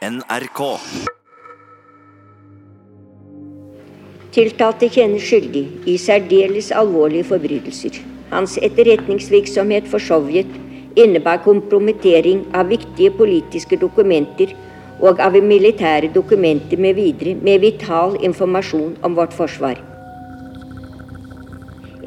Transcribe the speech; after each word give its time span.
NRK. 0.00 0.60
Tiltalte 4.32 4.88
kjennes 4.88 5.26
skyldig 5.28 5.64
i 5.92 5.98
særdeles 6.00 6.70
alvorlige 6.72 7.26
forbrytelser. 7.28 7.98
Hans 8.30 8.54
etterretningsvirksomhet 8.64 9.90
for 9.92 10.00
Sovjet 10.00 10.48
innebar 10.96 11.42
kompromittering 11.44 12.46
av 12.56 12.72
viktige 12.72 13.12
politiske 13.18 13.76
dokumenter 13.84 14.56
og 15.04 15.20
av 15.20 15.36
militære 15.36 16.08
dokumenter 16.16 16.80
med 16.80 16.96
videre 16.96 17.36
med 17.36 17.60
vital 17.68 18.16
informasjon 18.24 18.96
om 19.04 19.20
vårt 19.20 19.36
forsvar. 19.36 19.76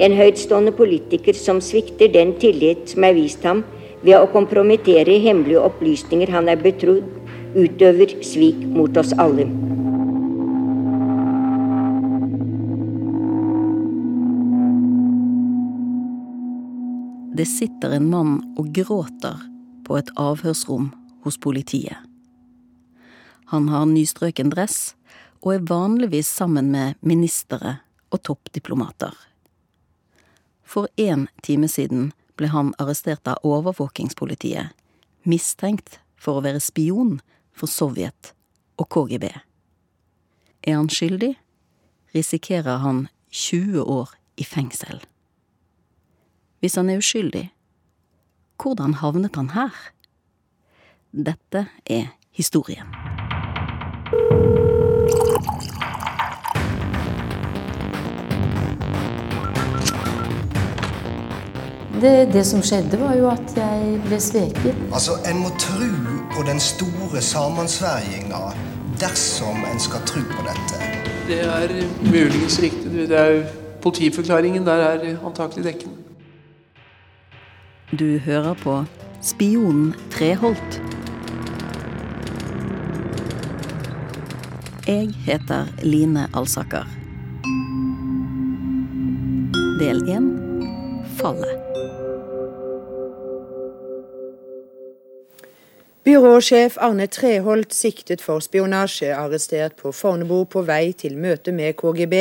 En 0.02 0.18
høytstående 0.18 0.74
politiker 0.74 1.38
som 1.38 1.62
svikter 1.62 2.10
den 2.10 2.34
tillit 2.42 2.88
som 2.90 3.06
er 3.06 3.14
vist 3.14 3.46
ham 3.46 3.62
ved 4.02 4.18
å 4.18 4.26
kompromittere 4.34 5.22
hemmelige 5.22 5.62
opplysninger 5.62 6.34
han 6.34 6.50
er 6.50 6.58
betrodd, 6.58 7.06
utøver 7.54 8.16
svik 8.22 8.58
mot 8.74 8.96
oss 8.96 9.12
alle. 9.18 9.46
Det 17.34 17.46
sitter 17.50 17.96
en 17.96 18.10
mann 18.10 18.34
og 18.58 18.70
gråter 18.74 19.40
på 19.86 19.96
et 19.98 20.10
avhørsrom 20.20 20.92
hos 21.24 21.38
politiet. 21.38 21.98
Han 23.50 23.68
har 23.68 23.88
nystrøken 23.90 24.52
dress 24.54 24.94
og 25.42 25.56
er 25.56 25.66
vanligvis 25.68 26.30
sammen 26.30 26.70
med 26.72 26.94
ministre 27.02 27.78
og 28.14 28.22
toppdiplomater. 28.22 29.12
For 30.64 30.88
én 30.96 31.26
time 31.42 31.68
siden 31.68 32.12
ble 32.38 32.48
han 32.54 32.72
arrestert 32.78 33.28
av 33.28 33.42
overvåkingspolitiet, 33.46 34.72
mistenkt 35.22 36.00
for 36.16 36.38
å 36.38 36.44
være 36.46 36.62
spion 36.62 37.18
for 37.54 37.70
Sovjet 37.70 38.34
og 38.76 38.88
KGB. 38.90 39.30
Er 40.66 40.76
han 40.76 40.90
skyldig, 40.90 41.34
risikerer 42.14 42.82
han 42.82 43.06
20 43.30 43.82
år 43.82 44.14
i 44.36 44.44
fengsel. 44.44 45.02
Hvis 46.60 46.74
han 46.74 46.90
er 46.90 46.98
uskyldig, 46.98 47.48
hvordan 48.62 48.94
havnet 48.94 49.36
han 49.36 49.50
her? 49.54 49.74
Dette 51.12 51.66
er 51.86 52.14
historien. 52.32 52.88
Det, 62.00 62.32
det, 62.32 62.44
som 62.44 62.62
skjedde, 62.62 62.98
var 63.00 63.14
jo 63.16 63.28
at 63.30 63.54
jeg 63.56 64.00
ble 64.04 64.18
sveket. 64.20 64.80
Altså, 64.92 65.14
En 65.30 65.38
må 65.40 65.52
tro 65.56 65.88
på 66.34 66.42
den 66.42 66.60
store 66.60 67.20
sammensverginga 67.22 68.40
dersom 69.00 69.64
en 69.72 69.80
skal 69.80 70.00
tro 70.06 70.22
på 70.30 70.46
dette. 70.46 70.80
Det 71.28 71.40
er 71.40 71.74
muligens 72.02 72.58
riktig. 72.62 73.08
Det 73.08 73.18
er 73.18 73.44
Politiforklaringen 73.84 74.64
der 74.66 74.72
er 74.72 75.16
antakelig 75.26 75.64
dekkende. 75.64 75.94
Du 77.98 78.18
hører 78.18 78.54
på 78.54 78.84
Spionen 79.22 79.94
Treholt. 80.10 80.82
Jeg 84.86 85.12
heter 85.26 85.66
Line 85.82 86.26
Alsaker. 86.34 86.88
Del 89.80 90.02
én 90.08 90.32
Fallet. 91.20 91.83
Byråsjef 96.04 96.74
Arne 96.84 97.06
Treholt 97.08 97.72
siktet 97.72 98.20
for 98.20 98.42
spionasje, 98.44 99.06
arrestert 99.16 99.78
på 99.82 99.88
Fornebu 100.00 100.42
på 100.54 100.60
vei 100.68 100.90
til 101.02 101.14
møte 101.16 101.52
med 101.60 101.78
KGB. 101.80 102.18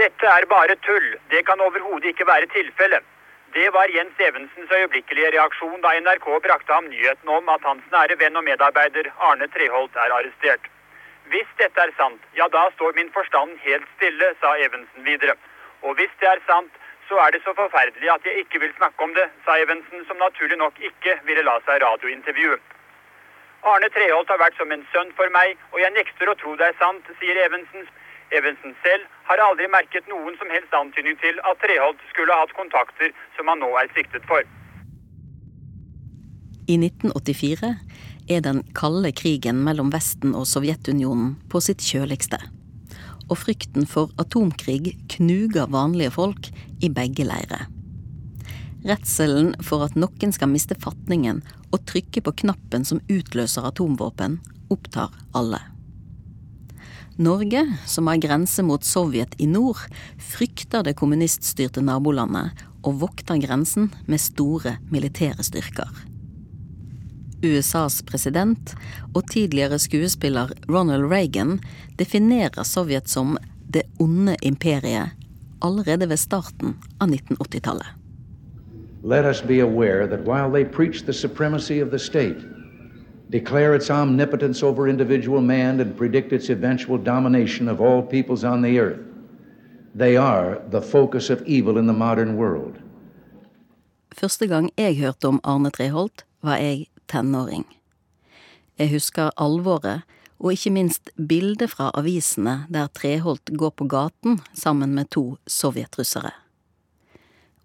Dette 0.00 0.30
er 0.38 0.46
bare 0.50 0.74
tull. 0.86 1.06
Det 1.30 1.44
kan 1.46 1.62
overhodet 1.66 2.10
ikke 2.10 2.26
være 2.26 2.48
tilfellet. 2.50 3.06
Det 3.54 3.68
var 3.76 3.92
Jens 3.96 4.18
Evensens 4.28 4.72
øyeblikkelige 4.78 5.30
reaksjon 5.36 5.78
da 5.84 5.92
NRK 6.00 6.26
brakte 6.46 6.74
ham 6.74 6.88
nyheten 6.90 7.30
om 7.36 7.52
at 7.54 7.68
hans 7.70 7.86
nære 7.94 8.16
venn 8.18 8.40
og 8.40 8.44
medarbeider 8.48 9.12
Arne 9.28 9.46
Treholt 9.54 9.94
er 10.06 10.16
arrestert. 10.16 10.66
Hvis 11.30 11.54
dette 11.62 11.86
er 11.86 11.94
sant, 12.02 12.26
ja 12.34 12.50
da 12.56 12.64
står 12.74 12.98
min 12.98 13.14
forstand 13.14 13.54
helt 13.68 13.86
stille, 13.94 14.32
sa 14.42 14.56
Evensen 14.66 15.06
videre. 15.06 15.38
Og 15.86 15.94
hvis 16.02 16.18
det 16.18 16.32
er 16.32 16.42
sant, 16.50 16.74
så 17.06 17.22
er 17.28 17.30
det 17.30 17.44
så 17.46 17.54
forferdelig 17.62 18.10
at 18.10 18.26
jeg 18.26 18.42
ikke 18.42 18.64
vil 18.66 18.74
snakke 18.82 19.06
om 19.06 19.14
det, 19.14 19.30
sa 19.46 19.54
Evensen, 19.62 20.02
som 20.10 20.18
naturlig 20.18 20.58
nok 20.58 20.82
ikke 20.90 21.18
ville 21.30 21.46
la 21.46 21.60
seg 21.70 21.78
radiointervjue. 21.86 22.58
Arne 23.60 23.90
Treholt 23.92 24.30
har 24.32 24.40
vært 24.40 24.56
som 24.56 24.70
en 24.72 24.84
sønn 24.92 25.10
for 25.18 25.28
meg, 25.34 25.58
og 25.74 25.82
jeg 25.82 25.92
nekter 25.92 26.30
å 26.32 26.36
tro 26.40 26.54
det 26.56 26.70
er 26.70 26.78
sant, 26.80 27.04
sier 27.20 27.40
Evensen. 27.44 27.88
Evensen 28.30 28.76
selv 28.84 29.08
har 29.26 29.42
aldri 29.42 29.66
merket 29.68 30.06
noen 30.06 30.36
som 30.38 30.52
helst 30.54 30.74
antydning 30.76 31.16
til 31.18 31.40
at 31.50 31.58
Treholt 31.60 32.00
skulle 32.12 32.32
ha 32.32 32.44
hatt 32.44 32.54
kontakter 32.54 33.10
som 33.36 33.50
han 33.50 33.58
nå 33.58 33.70
er 33.80 33.90
siktet 33.96 34.24
for. 34.30 34.46
I 36.70 36.76
1984 36.78 37.72
er 38.30 38.44
den 38.46 38.62
kalde 38.78 39.10
krigen 39.18 39.64
mellom 39.66 39.90
Vesten 39.90 40.36
og 40.38 40.46
Sovjetunionen 40.46 41.34
på 41.50 41.60
sitt 41.64 41.82
kjøligste. 41.82 42.38
Og 43.26 43.36
frykten 43.42 43.86
for 43.90 44.14
atomkrig 44.22 44.94
knuger 45.16 45.66
vanlige 45.74 46.14
folk 46.14 46.52
i 46.80 46.90
begge 46.94 47.26
leirer. 47.26 47.66
Redselen 48.86 49.52
for 49.66 49.84
at 49.84 49.98
noen 49.98 50.32
skal 50.32 50.48
miste 50.54 50.78
fatningen 50.78 51.42
og 51.70 51.84
trykke 51.88 52.22
på 52.24 52.34
knappen 52.44 52.86
som 52.86 53.02
utløser 53.08 53.66
atomvåpen, 53.68 54.38
opptar 54.70 55.14
alle. 55.36 55.60
Norge, 57.20 57.66
som 57.86 58.06
har 58.08 58.20
grense 58.22 58.62
mot 58.64 58.84
Sovjet 58.86 59.34
i 59.38 59.46
nord, 59.46 59.82
frykter 60.16 60.86
det 60.86 60.96
kommuniststyrte 60.96 61.82
nabolandet 61.84 62.62
og 62.80 63.02
vokter 63.02 63.40
grensen 63.42 63.90
med 64.08 64.22
store 64.22 64.78
militære 64.88 65.44
styrker. 65.44 65.90
USAs 67.44 68.00
president 68.08 68.74
og 69.14 69.24
tidligere 69.32 69.78
skuespiller 69.80 70.52
Ronald 70.68 71.08
Reagan 71.12 71.58
definerer 72.00 72.64
Sovjet 72.64 73.08
som 73.08 73.36
det 73.68 73.86
onde 74.00 74.36
imperiet 74.42 75.16
allerede 75.60 76.08
ved 76.08 76.20
starten 76.20 76.76
av 77.00 77.12
1980-tallet. 77.12 77.99
Let 79.02 79.24
us 79.24 79.40
be 79.40 79.60
aware 79.60 80.06
that 80.06 80.24
while 80.24 80.50
they 80.50 80.64
preach 80.64 81.04
the 81.04 81.12
supremacy 81.12 81.80
of 81.80 81.90
the 81.90 81.98
state, 81.98 82.38
declare 83.30 83.74
its 83.74 83.90
omnipotence 83.90 84.62
over 84.62 84.88
individual 84.88 85.40
man, 85.40 85.80
and 85.80 85.96
predict 85.96 86.32
its 86.32 86.50
eventual 86.50 86.98
domination 86.98 87.68
of 87.68 87.80
all 87.80 88.02
peoples 88.02 88.44
on 88.44 88.62
the 88.62 88.78
earth, 88.78 89.00
they 89.94 90.16
are 90.16 90.60
the 90.70 90.82
focus 90.82 91.30
of 91.30 91.42
evil 91.46 91.78
in 91.78 91.86
the 91.86 91.92
modern 91.92 92.36
world. 92.36 92.76
Første 94.14 94.46
gang 94.46 94.70
jeg 94.76 94.98
hørte 94.98 95.28
om 95.28 95.40
Arne 95.44 95.70
Treholt, 95.70 96.24
var 96.42 96.56
jeg 96.56 96.86
tenåring. 97.08 97.64
Jeg 98.78 98.90
husker 98.90 99.30
alvoret, 99.36 100.02
og 100.40 100.52
ikke 100.52 100.70
minst 100.70 101.10
bildet 101.28 101.70
fra 101.70 101.90
avisene 101.94 102.66
der 102.68 102.86
Treholt 102.86 103.50
går 103.58 103.70
på 103.70 103.84
gaten 103.84 104.40
sammen 104.54 104.94
med 104.94 105.10
to 105.10 105.36
sovjetrussere 105.46 106.30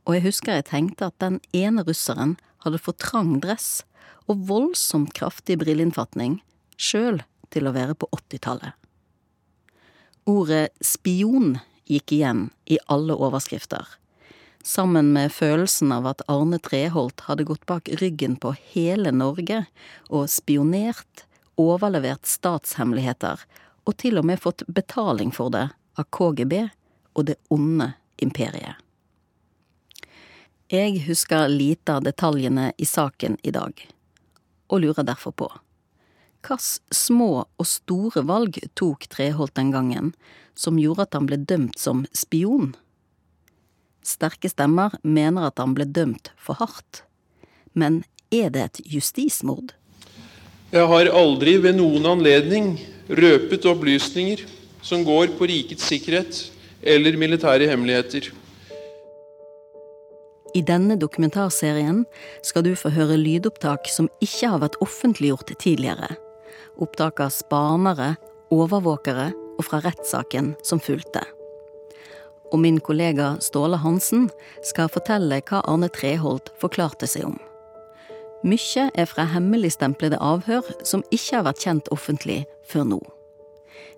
og 0.06 0.16
jeg 0.18 0.26
husker 0.28 0.60
jeg 0.60 0.70
tenkte 0.70 1.10
at 1.10 1.18
den 1.24 1.40
ene 1.56 1.84
russeren 1.86 2.36
hadde 2.66 2.82
for 2.82 2.98
trang 3.02 3.40
dress 3.42 3.84
og 4.30 4.46
voldsomt 4.50 5.14
kraftig 5.18 5.60
brilleinnfatning, 5.62 6.40
sjøl 6.78 7.22
til 7.54 7.70
å 7.70 7.74
være 7.76 7.98
på 7.98 8.10
80-tallet. 8.14 8.74
Ordet 10.26 10.72
spion 10.82 11.60
gikk 11.86 12.16
igjen 12.18 12.48
i 12.66 12.80
alle 12.90 13.14
overskrifter, 13.14 13.86
sammen 14.66 15.12
med 15.14 15.34
følelsen 15.34 15.94
av 15.94 16.08
at 16.10 16.24
Arne 16.32 16.58
Treholt 16.58 17.28
hadde 17.28 17.46
gått 17.46 17.68
bak 17.70 17.92
ryggen 18.02 18.38
på 18.42 18.56
hele 18.74 19.14
Norge 19.14 19.64
og 20.10 20.26
spionert, 20.34 21.26
overlevert 21.62 22.26
statshemmeligheter 22.28 23.46
og 23.86 23.94
til 24.02 24.18
og 24.20 24.26
med 24.28 24.42
fått 24.42 24.66
betaling 24.66 25.30
for 25.34 25.54
det 25.54 25.68
av 25.96 26.10
KGB 26.10 26.66
og 27.14 27.30
det 27.30 27.38
onde 27.54 27.94
imperiet. 28.26 28.85
Jeg 30.72 31.04
husker 31.06 31.46
lite 31.46 31.94
av 31.94 32.06
detaljene 32.08 32.72
i 32.82 32.86
saken 32.90 33.36
i 33.46 33.52
dag, 33.54 33.78
og 34.66 34.82
lurer 34.82 35.06
derfor 35.06 35.36
på 35.38 35.52
hvilke 36.46 36.94
små 36.94 37.46
og 37.46 37.66
store 37.66 38.22
valg 38.26 38.60
tok 38.78 39.08
Treholt 39.10 39.56
den 39.58 39.72
gangen 39.74 40.12
som 40.58 40.78
gjorde 40.78 41.08
at 41.08 41.18
han 41.18 41.26
ble 41.26 41.40
dømt 41.42 41.78
som 41.82 42.04
spion? 42.14 42.76
Sterke 44.06 44.50
stemmer 44.50 44.94
mener 45.02 45.48
at 45.48 45.58
han 45.58 45.74
ble 45.74 45.88
dømt 45.90 46.30
for 46.38 46.58
hardt, 46.62 47.02
men 47.74 48.04
er 48.30 48.50
det 48.54 48.64
et 48.64 48.82
justismord? 48.94 49.74
Jeg 50.70 50.86
har 50.86 51.10
aldri 51.14 51.58
ved 51.62 51.78
noen 51.78 52.06
anledning 52.10 52.76
røpet 53.10 53.66
opplysninger 53.66 54.46
som 54.86 55.06
går 55.06 55.34
på 55.38 55.50
rikets 55.50 55.86
sikkerhet 55.90 56.44
eller 56.86 57.18
militære 57.18 57.70
hemmeligheter. 57.70 58.30
I 60.56 60.62
denne 60.64 60.96
dokumentarserien 60.96 62.06
skal 62.46 62.64
du 62.64 62.72
få 62.80 62.94
høre 62.96 63.18
lydopptak 63.20 63.90
som 63.92 64.08
ikke 64.24 64.54
har 64.54 64.62
vært 64.64 64.78
offentliggjort 64.84 65.52
tidligere, 65.60 66.14
opptak 66.80 67.20
av 67.26 67.34
spanere, 67.36 68.14
overvåkere 68.56 69.34
og 69.58 69.66
fra 69.68 69.82
rettssaken 69.84 70.54
som 70.64 70.80
fulgte. 70.80 71.24
Og 72.54 72.62
min 72.62 72.78
kollega 72.80 73.34
Ståle 73.44 73.82
Hansen 73.82 74.30
skal 74.64 74.92
fortelle 74.94 75.42
hva 75.50 75.60
Arne 75.68 75.90
Treholt 75.92 76.54
forklarte 76.62 77.10
seg 77.10 77.28
om. 77.34 77.36
Mykje 78.46 78.92
er 78.94 79.10
fra 79.10 79.26
hemmeligstemplede 79.28 80.22
avhør 80.22 80.68
som 80.86 81.04
ikke 81.10 81.40
har 81.40 81.48
vært 81.50 81.66
kjent 81.66 81.92
offentlig 81.92 82.44
før 82.70 82.88
nå. 82.94 83.02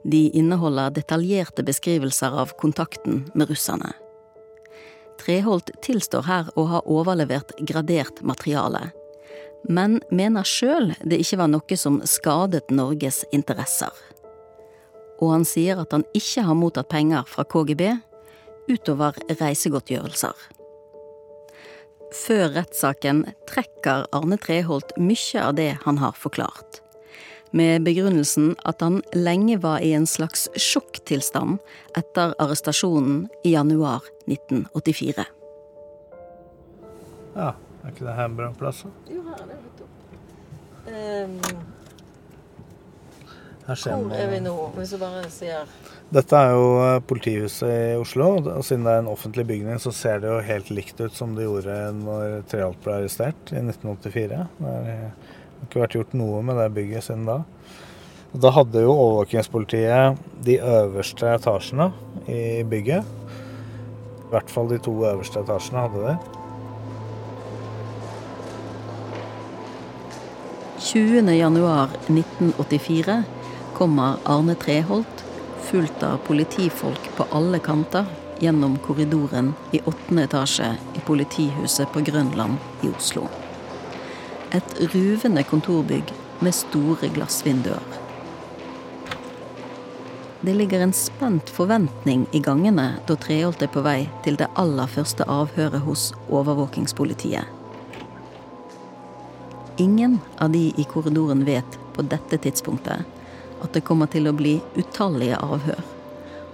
De 0.07 0.29
inneholder 0.39 0.95
detaljerte 0.95 1.65
beskrivelser 1.67 2.33
av 2.33 2.55
kontakten 2.57 3.25
med 3.35 3.51
russerne. 3.51 3.91
Treholt 5.27 5.73
tilstår 5.83 6.23
her 6.23 6.49
å 6.55 6.63
ha 6.71 6.79
overlevert 6.87 7.49
gradert 7.67 8.21
materiale, 8.23 8.93
men 9.67 9.97
mener 10.07 10.47
sjøl 10.47 10.93
det 11.03 11.19
ikke 11.19 11.41
var 11.41 11.49
noe 11.51 11.75
som 11.75 11.97
skadet 12.07 12.71
Norges 12.71 13.25
interesser. 13.35 13.91
Og 15.19 15.33
han 15.33 15.43
sier 15.49 15.81
at 15.83 15.91
han 15.91 16.07
ikke 16.15 16.45
har 16.47 16.55
mottatt 16.55 16.87
penger 16.93 17.27
fra 17.27 17.43
KGB 17.43 17.83
utover 18.71 19.19
reisegodtgjørelser. 19.27 20.47
Før 22.15 22.47
rettssaken 22.55 23.25
trekker 23.51 24.07
Arne 24.15 24.39
Treholt 24.39 24.95
mye 24.95 25.43
av 25.43 25.57
det 25.59 25.73
han 25.83 25.99
har 25.99 26.15
forklart 26.15 26.79
med 27.51 27.85
begrunnelsen 27.87 28.55
at 28.67 28.81
han 28.81 29.01
lenge 29.15 29.57
var 29.63 29.83
i 29.85 29.93
en 29.97 30.07
slags 30.09 30.47
sjokktilstand 30.55 31.57
etter 31.97 32.35
arrestasjonen 32.41 33.25
i 33.43 33.53
januar 33.55 34.05
1984. 34.27 35.27
Ja, 37.37 37.53
er 37.83 37.93
ikke 37.93 38.07
det 38.07 38.17
her 38.17 38.29
en 38.29 38.37
bra 38.37 38.51
plass? 38.57 38.83
Jo, 39.11 39.23
her 39.29 39.41
er 39.43 39.51
det. 39.51 39.63
Um, 40.87 41.39
hvor 43.67 44.13
er 44.15 44.29
vi 44.31 44.37
nå, 44.39 44.53
hvis 44.77 44.93
du 44.95 44.99
bare 45.01 45.25
sier 45.27 45.65
Dette 46.07 46.39
er 46.39 46.53
jo 46.55 46.67
eh, 46.85 47.01
politihuset 47.03 47.67
i 47.67 47.95
Oslo. 47.99 48.29
og 48.39 48.63
Siden 48.63 48.85
det 48.87 48.93
er 48.93 49.01
en 49.01 49.09
offentlig 49.11 49.43
bygning, 49.49 49.75
så 49.83 49.91
ser 49.91 50.21
det 50.23 50.29
jo 50.31 50.37
helt 50.39 50.69
likt 50.71 51.01
ut 51.01 51.11
som 51.11 51.33
det 51.35 51.43
gjorde 51.43 51.75
når 51.97 52.45
Treholt 52.47 52.79
ble 52.85 53.01
arrestert 53.01 53.51
i 53.51 53.59
1984. 53.59 54.45
Det 54.61 54.75
er 54.93 55.09
det 55.57 55.65
har 55.65 55.69
ikke 55.69 55.81
vært 55.81 55.95
gjort 55.97 56.13
noe 56.19 56.41
med 56.45 56.59
det 56.61 56.75
bygget 56.75 57.03
siden 57.07 57.23
da. 57.27 57.37
Da 58.37 58.51
hadde 58.53 58.83
jo 58.83 58.91
overvåkingspolitiet 58.93 60.19
de 60.45 60.55
øverste 60.61 61.25
etasjene 61.33 61.87
i 62.29 62.63
bygget. 62.67 63.03
I 64.27 64.29
hvert 64.29 64.49
fall 64.51 64.67
de 64.69 64.77
to 64.83 64.93
øverste 65.07 65.39
etasjene 65.41 65.83
hadde 65.87 66.01
det. 66.05 66.17
20.1.1984 70.87 73.23
kommer 73.73 74.17
Arne 74.29 74.55
Treholt, 74.61 75.25
fulgt 75.67 76.03
av 76.05 76.17
politifolk 76.27 77.09
på 77.17 77.23
alle 77.35 77.59
kanter, 77.59 78.05
gjennom 78.39 78.77
korridoren 78.85 79.53
i 79.73 79.81
åttende 79.89 80.23
etasje 80.29 80.69
i 80.93 80.99
politihuset 81.07 81.87
på 81.93 81.99
Grønland 82.05 82.53
i 82.85 82.87
Oslo. 82.93 83.46
Et 84.55 84.77
ruvende 84.93 85.43
kontorbygg 85.43 86.13
med 86.39 86.55
store 86.55 87.09
glassvinduer. 87.11 87.83
Det 90.41 90.53
ligger 90.53 90.79
en 90.79 90.93
spent 90.93 91.49
forventning 91.49 92.27
i 92.31 92.39
gangene 92.39 92.85
da 93.07 93.15
Treholt 93.19 93.63
er 93.65 93.71
på 93.73 93.81
vei 93.83 94.05
til 94.23 94.37
det 94.39 94.47
aller 94.55 94.87
første 94.87 95.25
avhøret 95.27 95.83
hos 95.83 96.11
overvåkingspolitiet. 96.29 97.43
Ingen 99.77 100.19
av 100.37 100.53
de 100.53 100.69
i 100.77 100.85
korridoren 100.89 101.43
vet 101.45 101.79
på 101.97 102.05
dette 102.07 102.39
tidspunktet 102.45 103.03
at 103.61 103.73
det 103.73 103.83
kommer 103.85 104.09
til 104.13 104.29
å 104.29 104.35
bli 104.37 104.55
utallige 104.77 105.41
avhør, 105.41 105.81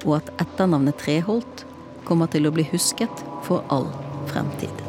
og 0.07 0.15
at 0.21 0.31
etternavnet 0.43 0.97
Treholt 1.03 1.65
kommer 2.07 2.31
til 2.31 2.47
å 2.47 2.55
bli 2.55 2.65
husket 2.71 3.23
for 3.45 3.63
all 3.71 3.87
fremtid. 4.31 4.82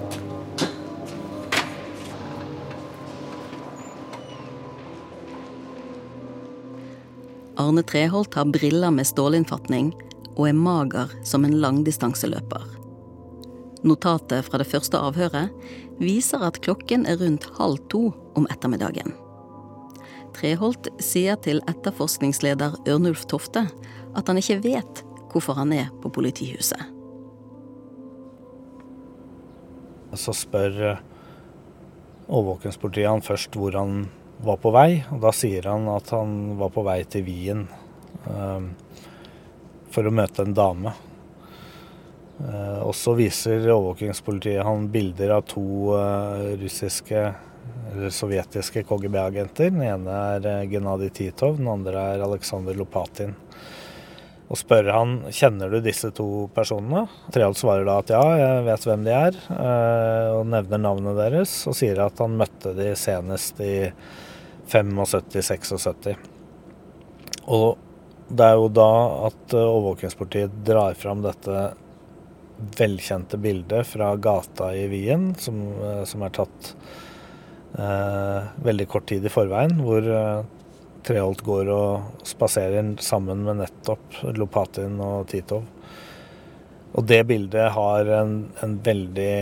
Arne 7.56 7.82
Treholt 7.82 8.34
har 8.34 8.50
briller 8.50 8.90
med 8.90 9.06
stålinnfatning 9.06 9.92
og 10.34 10.48
er 10.48 10.56
mager 10.58 11.12
som 11.26 11.44
en 11.46 11.58
langdistanseløper. 11.62 12.64
Notatet 13.84 14.46
fra 14.46 14.58
det 14.58 14.66
første 14.70 14.98
avhøret 14.98 15.52
viser 16.00 16.42
at 16.42 16.58
klokken 16.64 17.04
er 17.06 17.20
rundt 17.20 17.46
halv 17.58 17.78
to 17.92 18.08
om 18.34 18.48
ettermiddagen. 18.50 19.12
Treholt 20.34 20.88
sier 21.04 21.38
til 21.44 21.60
etterforskningsleder 21.70 22.80
Ørnulf 22.90 23.22
Tofte 23.30 23.68
at 24.18 24.30
han 24.30 24.40
ikke 24.40 24.62
vet 24.64 25.04
hvorfor 25.30 25.58
han 25.58 25.72
er 25.76 25.92
på 26.02 26.10
politihuset. 26.14 26.90
Så 30.14 30.34
spør 30.38 30.76
eh, 30.78 31.00
overvåkingspolitiet 32.30 33.10
han 33.10 33.22
først 33.22 33.56
hvor 33.58 33.74
han 33.74 34.04
var 34.44 34.60
på 34.62 34.72
vei. 34.74 35.04
Og 35.12 35.22
da 35.24 35.32
sier 35.34 35.70
han 35.70 35.88
at 35.92 36.12
han 36.14 36.54
var 36.60 36.72
på 36.74 36.84
vei 36.86 37.00
til 37.10 37.26
Wien 37.26 37.66
um, 38.28 38.70
for 39.94 40.06
å 40.06 40.14
møte 40.14 40.44
en 40.44 40.56
dame. 40.56 40.94
Uh, 42.34 42.82
og 42.88 42.94
så 42.98 43.14
viser 43.14 43.62
overvåkingspolitiet 43.62 44.66
han 44.66 44.88
bilder 44.90 45.36
av 45.36 45.44
to 45.46 45.94
uh, 45.94 46.54
russiske 46.58 47.20
eller 47.92 48.10
sovjetiske 48.10 48.82
KGB-agenter. 48.88 49.70
Den 49.70 49.84
ene 49.86 50.18
er 50.34 50.48
uh, 50.48 50.64
Gennadij 50.68 51.14
Titov, 51.14 51.60
den 51.60 51.70
andre 51.70 52.08
er 52.14 52.24
Aleksandr 52.26 52.74
Lopatin. 52.76 53.36
Og 54.50 54.58
spør 54.60 54.90
han 54.92 55.14
kjenner 55.32 55.72
du 55.72 55.78
disse 55.82 56.10
to 56.14 56.48
personene. 56.54 57.06
Treholt 57.32 57.58
svarer 57.58 57.86
da 57.88 57.94
at 58.02 58.10
ja, 58.12 58.24
jeg 58.36 58.66
vet 58.66 58.84
hvem 58.86 59.06
de 59.06 59.14
er, 59.16 59.38
og 60.36 60.42
nevner 60.52 60.82
navnet 60.84 61.16
deres. 61.16 61.54
Og 61.70 61.74
sier 61.78 62.02
at 62.04 62.20
han 62.20 62.36
møtte 62.38 62.74
de 62.76 62.90
senest 62.98 63.62
i 63.64 63.88
75-76. 64.70 66.14
Og 67.44 67.78
det 68.28 68.44
er 68.44 68.58
jo 68.58 68.68
da 68.72 68.90
at 69.28 69.54
eh, 69.54 69.64
overvåkingspolitiet 69.64 70.62
drar 70.64 70.94
fram 70.98 71.24
dette 71.24 71.72
velkjente 72.78 73.36
bildet 73.36 73.86
fra 73.86 74.16
gata 74.16 74.74
i 74.76 74.86
Wien, 74.88 75.34
som, 75.38 75.60
eh, 75.82 76.04
som 76.04 76.22
er 76.22 76.34
tatt 76.34 76.74
eh, 77.78 78.40
veldig 78.64 78.88
kort 78.88 79.08
tid 79.10 79.26
i 79.26 79.32
forveien, 79.32 79.78
hvor 79.84 80.06
eh, 80.08 80.44
Treholt 81.04 81.42
går 81.44 81.68
og 81.68 82.24
spaserer 82.24 82.94
sammen 83.04 83.42
med 83.44 83.58
nettopp 83.60 84.22
Lopatin 84.38 84.96
og 85.04 85.26
Titov. 85.28 85.66
Og 86.94 87.04
det 87.04 87.18
bildet 87.28 87.74
har 87.74 88.08
en, 88.22 88.38
en 88.64 88.78
veldig, 88.80 89.36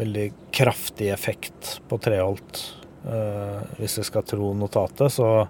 veldig 0.00 0.24
kraftig 0.56 1.10
effekt 1.12 1.74
på 1.90 1.98
Treholt. 2.00 2.62
Uh, 3.00 3.60
hvis 3.78 3.98
vi 3.98 4.04
skal 4.04 4.24
tro 4.28 4.50
notatet, 4.54 5.12
så, 5.12 5.46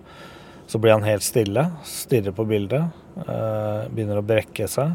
så, 0.67 0.79
blir 0.79 0.95
han 0.95 1.07
helt 1.07 1.25
stille, 1.27 1.65
stirrer 1.85 2.35
på 2.37 2.47
bildet, 2.47 2.93
uh, 3.27 3.89
begynner 3.91 4.21
å 4.21 4.27
brekke 4.27 4.69
seg. 4.71 4.95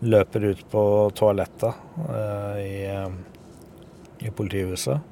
Løper 0.00 0.48
ut 0.50 0.64
på 0.72 0.82
toalettet 1.14 1.76
uh, 2.08 2.56
i, 2.58 2.88
i, 4.26 4.32
politihuset. 4.34 5.06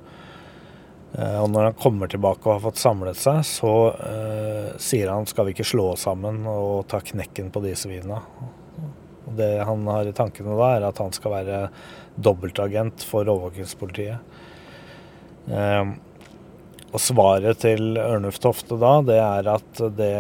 og 1.18 1.46
når 1.50 1.70
han 1.70 1.76
kommer 1.80 2.08
tilbake 2.08 2.44
og 2.44 2.54
har 2.56 2.64
fått 2.66 2.80
samlet 2.80 3.16
seg, 3.16 3.38
så 3.44 3.72
sier 4.76 5.08
han 5.08 5.24
skal 5.26 5.46
vi 5.46 5.54
ikke 5.54 5.64
slå 5.64 5.86
oss 5.94 6.04
sammen 6.04 6.42
og 6.46 6.84
ta 6.90 7.00
knekken 7.00 7.48
på 7.52 7.62
de 7.64 7.72
svina. 7.76 8.18
Det 9.38 9.64
han 9.64 9.86
har 9.88 10.08
i 10.08 10.12
tankene 10.16 10.56
da, 10.58 10.68
er 10.76 10.84
at 10.90 11.00
han 11.00 11.14
skal 11.16 11.32
være 11.32 11.62
dobbeltagent 12.20 13.04
for 13.08 13.28
overvåkingspolitiet. 13.28 14.20
Uh, 15.48 15.96
og 16.88 17.02
svaret 17.02 17.61
til 17.64 17.99
Ørnulf 18.00 18.38
Tofte 18.40 18.78
da, 18.80 18.99
det 19.04 19.18
er 19.21 19.50
at 19.52 19.83
det 19.99 20.14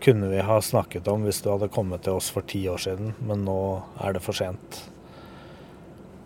kunne 0.00 0.30
vi 0.32 0.40
ha 0.40 0.56
snakket 0.64 1.08
om 1.12 1.26
hvis 1.26 1.42
du 1.44 1.50
hadde 1.52 1.68
kommet 1.72 2.06
til 2.06 2.16
oss 2.16 2.30
for 2.32 2.46
ti 2.48 2.62
år 2.72 2.80
siden, 2.80 3.12
men 3.28 3.44
nå 3.44 3.60
er 4.00 4.16
det 4.16 4.24
for 4.24 4.36
sent. 4.36 4.80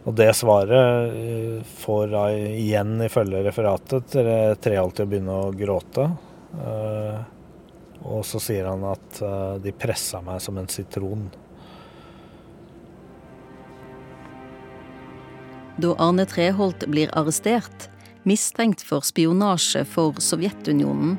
Og 0.05 0.15
det 0.19 0.29
svaret 0.37 1.15
eh, 1.17 1.61
får 1.81 2.11
da 2.13 2.25
igjen, 2.37 2.99
ifølge 3.07 3.41
referatet, 3.47 4.13
Treholt 4.63 4.99
til 4.99 5.07
å 5.07 5.11
begynne 5.11 5.39
å 5.47 5.55
gråte. 5.57 6.11
Eh, 6.61 7.23
og 8.05 8.21
så 8.29 8.41
sier 8.43 8.69
han 8.69 8.85
at 8.85 9.23
eh, 9.25 9.55
de 9.65 9.73
pressa 9.73 10.21
meg 10.23 10.43
som 10.45 10.61
en 10.61 10.69
sitron. 10.69 11.25
Da 15.81 15.97
Arne 15.99 16.29
Treholt 16.31 16.85
blir 16.87 17.11
arrestert, 17.19 17.89
mistenkt 18.25 18.83
for 18.83 19.05
spionasje 19.05 19.85
for 19.89 20.21
Sovjetunionen, 20.21 21.17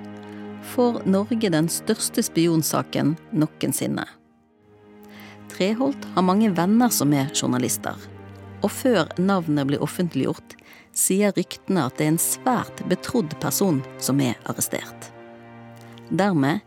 får 0.66 1.02
Norge 1.06 1.50
den 1.50 1.70
største 1.70 2.24
spionsaken 2.26 3.16
noensinne. 3.32 4.08
Treholt 5.54 6.08
har 6.16 6.26
mange 6.26 6.50
venner 6.58 6.90
som 6.92 7.14
er 7.14 7.30
journalister, 7.34 7.96
og 8.66 8.72
før 8.74 9.12
navnet 9.22 9.70
blir 9.70 9.84
offentliggjort, 9.86 10.58
sier 10.96 11.36
ryktene 11.36 11.86
at 11.86 12.00
det 12.00 12.08
er 12.08 12.14
en 12.16 12.22
svært 12.22 12.82
betrodd 12.90 13.36
person 13.44 13.82
som 14.02 14.20
er 14.24 14.40
arrestert. 14.50 15.12
Dermed 16.10 16.64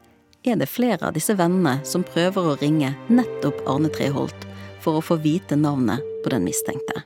er 0.46 0.56
det 0.56 0.70
flere 0.70 1.08
av 1.08 1.16
disse 1.16 1.34
vennene 1.36 1.78
som 1.84 2.06
prøver 2.06 2.52
å 2.52 2.56
ringe 2.60 2.94
nettopp 3.10 3.64
Arne 3.68 3.90
Treholt 3.92 4.46
for 4.84 4.98
å 4.98 5.04
få 5.04 5.18
vite 5.24 5.58
navnet 5.58 6.04
på 6.24 6.32
den 6.32 6.46
mistenkte. 6.46 7.02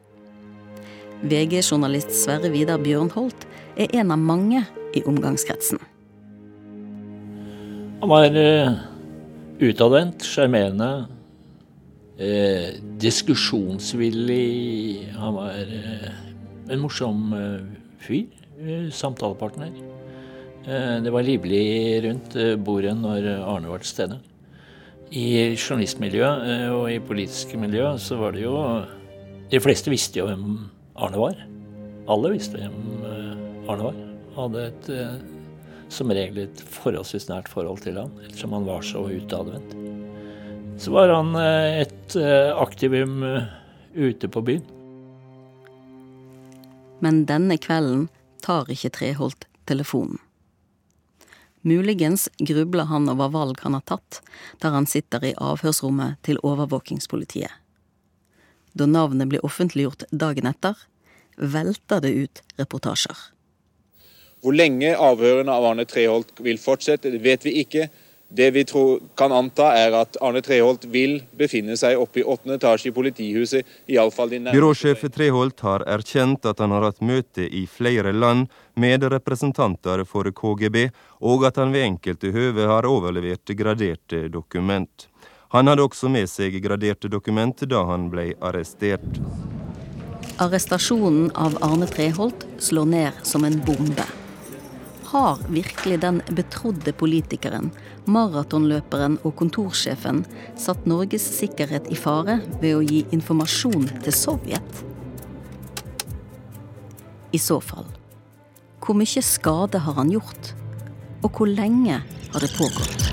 VG-journalist 1.23 2.11
Sverre 2.17 2.51
Vidar 2.51 2.81
Bjørnholt 2.83 3.45
er 3.79 3.93
en 4.01 4.11
av 4.11 4.19
mange 4.19 4.65
i 4.97 5.03
omgangskretsen. 5.07 5.79
Han 8.03 8.11
var 8.11 8.35
eh, 8.35 8.73
utadvendt, 9.63 10.27
sjarmerende, 10.27 11.07
eh, 12.19 12.83
diskusjonsvillig. 12.99 15.13
Han 15.15 15.39
var 15.39 15.63
eh, 15.63 16.11
en 16.75 16.83
morsom 16.83 17.31
eh, 17.39 17.63
fyr. 18.03 18.27
Eh, 18.59 18.91
samtalepartner. 18.91 19.71
Eh, 20.67 20.99
det 21.07 21.15
var 21.15 21.27
livlig 21.27 21.65
rundt 22.09 22.35
bordet 22.67 22.99
når 22.99 23.31
Arne 23.39 23.71
var 23.71 23.87
til 23.87 23.95
stede. 23.95 24.19
I 25.13 25.55
journalistmiljøet 25.55 26.71
og 26.73 26.87
i 26.91 27.03
politiske 27.05 27.59
miljø 27.61 27.91
så 28.01 28.17
var 28.17 28.33
det 28.33 28.47
jo 28.47 28.55
De 29.53 29.59
fleste 29.61 29.93
visste 29.93 30.17
jo 30.17 30.25
hvem 30.25 30.47
Arne 30.95 31.19
var. 31.19 31.39
Alle 32.11 32.33
visste 32.35 32.61
hvem 32.61 33.05
eh, 33.07 33.71
Arne 33.71 33.89
var. 33.89 34.01
Hadde 34.37 34.65
et, 34.69 34.91
eh, 34.93 35.15
som 35.93 36.13
regel 36.13 36.45
et 36.45 36.65
forholdsvis 36.75 37.29
nært 37.31 37.49
forhold 37.53 37.85
til 37.85 38.01
han, 38.01 38.13
ettersom 38.27 38.57
han 38.57 38.69
var 38.69 38.85
så 38.87 39.05
utadvendt. 39.09 39.77
Så 40.83 40.93
var 40.95 41.13
han 41.13 41.35
eh, 41.39 41.83
et 41.85 42.19
aktivum 42.57 43.23
ute 43.95 44.29
på 44.29 44.45
byen. 44.45 44.67
Men 47.03 47.25
denne 47.27 47.57
kvelden 47.59 48.07
tar 48.45 48.69
ikke 48.71 48.93
Treholt 48.95 49.49
telefonen. 49.67 50.21
Muligens 51.63 52.27
grubler 52.43 52.89
han 52.91 53.07
over 53.11 53.31
valg 53.31 53.61
han 53.63 53.77
har 53.79 53.85
tatt, 53.87 54.19
der 54.59 54.75
han 54.75 54.87
sitter 54.91 55.23
i 55.25 55.35
avhørsrommet 55.39 56.19
til 56.27 56.41
overvåkingspolitiet. 56.43 57.62
Da 58.73 58.87
navnet 58.87 59.29
blir 59.29 59.45
offentliggjort 59.45 60.07
dagen 60.11 60.49
etter, 60.49 60.77
velter 61.37 62.01
det 62.01 62.13
ut 62.13 62.43
reportasjer. 62.57 63.17
Hvor 64.43 64.57
lenge 64.57 64.95
avhørene 64.99 65.53
av 65.55 65.69
Arne 65.71 65.85
Treholt 65.87 66.41
vil 66.43 66.59
fortsette, 66.59 67.13
det 67.13 67.21
vet 67.23 67.45
vi 67.47 67.61
ikke. 67.63 67.87
Det 68.33 68.49
vi 68.51 68.65
tror, 68.65 69.03
kan 69.15 69.33
anta, 69.33 69.69
er 69.77 69.93
at 69.93 70.17
Arne 70.25 70.41
Treholt 70.43 70.87
vil 70.89 71.19
befinne 71.37 71.77
seg 71.77 72.01
oppe 72.01 72.23
i 72.23 72.25
åttende 72.25 72.57
etasje 72.57 72.89
i 72.89 72.95
politihuset. 72.97 73.67
i 73.87 73.99
alle 74.01 74.11
fall 74.11 74.31
de 74.33 74.41
Byråsjef 74.41 75.05
Treholt 75.13 75.61
har 75.61 75.85
erkjent 75.85 76.49
at 76.49 76.59
han 76.59 76.73
har 76.73 76.89
hatt 76.89 77.05
møte 77.05 77.45
i 77.45 77.67
flere 77.67 78.13
land 78.13 78.49
med 78.75 79.05
representanter 79.05 80.05
for 80.09 80.25
KGB, 80.25 80.89
og 81.21 81.45
at 81.45 81.61
han 81.61 81.73
ved 81.77 81.85
enkelte 81.85 82.33
høve 82.33 82.67
har 82.67 82.89
overlevert 82.89 83.53
graderte 83.53 84.29
dokument. 84.33 85.09
Han 85.53 85.69
hadde 85.69 85.85
også 85.85 86.09
med 86.09 86.31
seg 86.33 86.55
graderte 86.65 87.11
dokumenter 87.13 87.69
da 87.69 87.83
han 87.91 88.07
ble 88.13 88.31
arrestert. 88.41 89.21
Arrestasjonen 90.41 91.29
av 91.37 91.59
Arne 91.61 91.85
Treholt 91.91 92.47
slår 92.57 92.89
ned 92.89 93.19
som 93.29 93.45
en 93.45 93.59
bombe. 93.67 94.07
Har 95.13 95.43
virkelig 95.53 95.99
den 96.01 96.23
betrodde 96.33 96.95
politikeren, 96.97 97.69
maratonløperen 98.09 99.19
og 99.29 99.37
kontorsjefen 99.43 100.25
satt 100.57 100.89
Norges 100.89 101.29
sikkerhet 101.37 101.93
i 101.93 102.01
fare 102.01 102.41
ved 102.63 102.79
å 102.79 102.81
gi 102.81 103.05
informasjon 103.13 103.91
til 104.01 104.17
Sovjet? 104.23 104.83
I 107.37 107.41
så 107.41 107.61
fall, 107.61 107.85
hvor 108.81 108.97
mye 108.97 109.21
skade 109.21 109.85
har 109.85 110.01
han 110.01 110.17
gjort? 110.17 110.55
Og 111.21 111.29
hvor 111.37 111.53
lenge 111.61 112.01
har 112.01 112.41
det 112.41 112.57
pågått? 112.57 113.12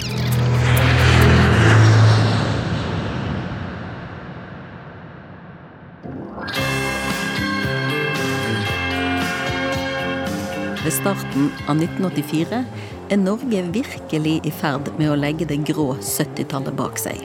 Ved 10.90 10.96
starten 10.96 11.52
av 11.70 11.78
1984 11.78 12.60
er 13.14 13.20
Norge 13.22 13.60
virkelig 13.76 14.32
i 14.42 14.50
ferd 14.50 14.88
med 14.98 15.12
å 15.14 15.18
legge 15.22 15.46
det 15.46 15.60
grå 15.68 15.92
70-tallet 16.02 16.74
bak 16.80 16.98
seg. 16.98 17.20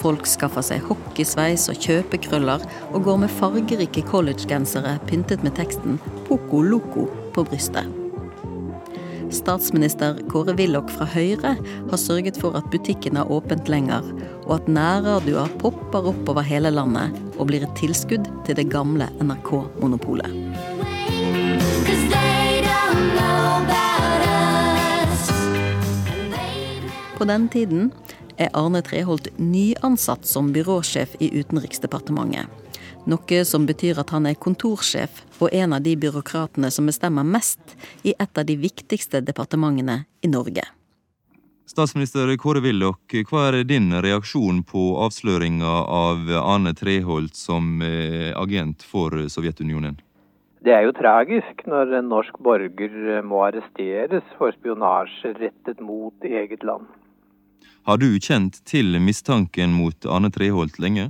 Folk 0.00 0.24
skaffer 0.24 0.64
seg 0.64 0.86
hockeysveis 0.86 1.66
og 1.68 1.76
kjøpekrøller 1.84 2.64
og 2.86 3.04
går 3.04 3.18
med 3.26 3.34
fargerike 3.36 4.06
collegegensere 4.08 4.94
pyntet 5.10 5.44
med 5.44 5.52
teksten 5.58 5.98
'Poco 6.24 6.62
Loco' 6.64 7.10
på 7.36 7.44
brystet. 7.50 7.84
Statsminister 9.28 10.22
Kåre 10.32 10.56
Willoch 10.56 10.88
fra 10.96 11.04
Høyre 11.12 11.52
har 11.60 12.00
sørget 12.00 12.40
for 12.40 12.56
at 12.56 12.72
butikken 12.72 13.20
har 13.20 13.28
åpent 13.28 13.68
lenger, 13.68 14.00
og 14.46 14.62
at 14.62 14.72
nærradioer 14.80 15.52
popper 15.60 16.08
opp 16.14 16.24
over 16.24 16.40
hele 16.40 16.72
landet 16.72 17.20
og 17.36 17.52
blir 17.52 17.68
et 17.68 17.76
tilskudd 17.76 18.32
til 18.48 18.56
det 18.56 18.70
gamle 18.72 19.12
NRK-monopolet. 19.20 20.91
På 27.22 27.26
den 27.26 27.48
tiden 27.48 27.92
er 28.36 28.48
Arne 28.52 28.80
Treholt 28.82 29.28
nyansatt 29.38 30.24
som 30.26 30.48
byråsjef 30.52 31.12
i 31.22 31.28
Utenriksdepartementet. 31.38 32.48
Noe 33.06 33.44
som 33.46 33.62
betyr 33.68 34.00
at 34.02 34.10
han 34.10 34.24
er 34.26 34.34
kontorsjef 34.34 35.20
og 35.38 35.52
en 35.54 35.76
av 35.76 35.84
de 35.84 35.92
byråkratene 36.02 36.66
som 36.74 36.88
bestemmer 36.90 37.22
mest 37.22 37.76
i 38.02 38.10
et 38.18 38.40
av 38.42 38.48
de 38.48 38.56
viktigste 38.58 39.20
departementene 39.22 40.00
i 40.18 40.30
Norge. 40.32 40.64
Statsminister 41.70 42.32
Kåre 42.42 42.64
Willoch, 42.64 43.14
hva 43.30 43.44
er 43.52 43.60
din 43.70 43.94
reaksjon 44.02 44.64
på 44.66 44.82
avsløringa 45.04 45.76
av 45.86 46.32
Arne 46.40 46.72
Treholt 46.74 47.38
som 47.38 47.84
eh, 47.86 48.32
agent 48.34 48.82
for 48.82 49.14
Sovjetunionen? 49.30 50.00
Det 50.66 50.74
er 50.74 50.88
jo 50.88 50.96
tragisk 50.98 51.62
når 51.70 52.00
en 52.00 52.10
norsk 52.10 52.42
borger 52.42 53.22
må 53.22 53.44
arresteres 53.46 54.26
for 54.40 54.50
spionasje 54.58 55.36
rettet 55.38 55.78
mot 55.78 56.26
eget 56.26 56.66
land. 56.66 56.90
Har 57.82 57.98
du 57.98 58.06
kjent 58.22 58.60
til 58.62 58.94
mistanken 59.02 59.72
mot 59.74 60.06
Arne 60.06 60.28
Treholt 60.30 60.76
lenge? 60.78 61.08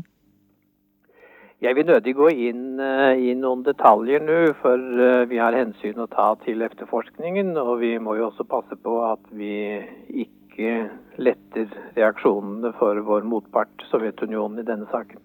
Jeg 1.61 1.77
vil 1.77 1.85
nødig 1.85 2.15
gå 2.17 2.31
inn 2.49 2.81
uh, 2.81 3.13
i 3.13 3.35
noen 3.37 3.61
detaljer 3.67 4.23
nå, 4.25 4.39
for 4.63 4.81
uh, 4.81 5.27
vi 5.29 5.37
har 5.37 5.53
hensyn 5.53 6.01
å 6.01 6.09
ta 6.11 6.31
til 6.47 6.65
efterforskningen. 6.65 7.53
Og 7.61 7.77
vi 7.83 7.91
må 8.01 8.17
jo 8.17 8.31
også 8.31 8.47
passe 8.49 8.79
på 8.81 8.95
at 9.05 9.21
vi 9.37 9.83
ikke 10.25 10.73
letter 11.21 11.69
reaksjonene 11.99 12.73
for 12.81 12.99
vår 13.05 13.29
motpart 13.29 13.85
Sovjetunionen 13.91 14.65
i 14.65 14.67
denne 14.67 14.89
saken. 14.89 15.21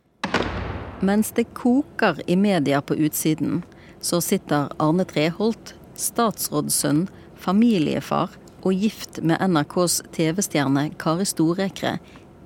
Mens 0.99 1.31
det 1.37 1.47
koker 1.55 2.19
i 2.27 2.35
media 2.35 2.83
på 2.83 2.97
utsiden, 3.07 3.61
så 4.03 4.19
sitter 4.19 4.67
Arne 4.83 5.07
Treholt, 5.07 5.77
statsrådssønn, 5.95 7.05
familiefar 7.39 8.35
og 8.67 8.75
gift 8.75 9.21
med 9.23 9.39
NRKs 9.39 10.01
TV-stjerne 10.15 10.89
Kari 10.99 11.25
Storekre 11.27 11.97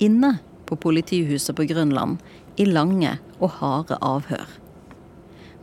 inne 0.01 0.35
på 0.69 0.77
politihuset 0.79 1.55
på 1.57 1.65
Grønland 1.71 2.19
i 2.61 2.67
lange 2.67 3.15
og 3.39 3.57
harde 3.57 3.97
avhør. 4.05 4.45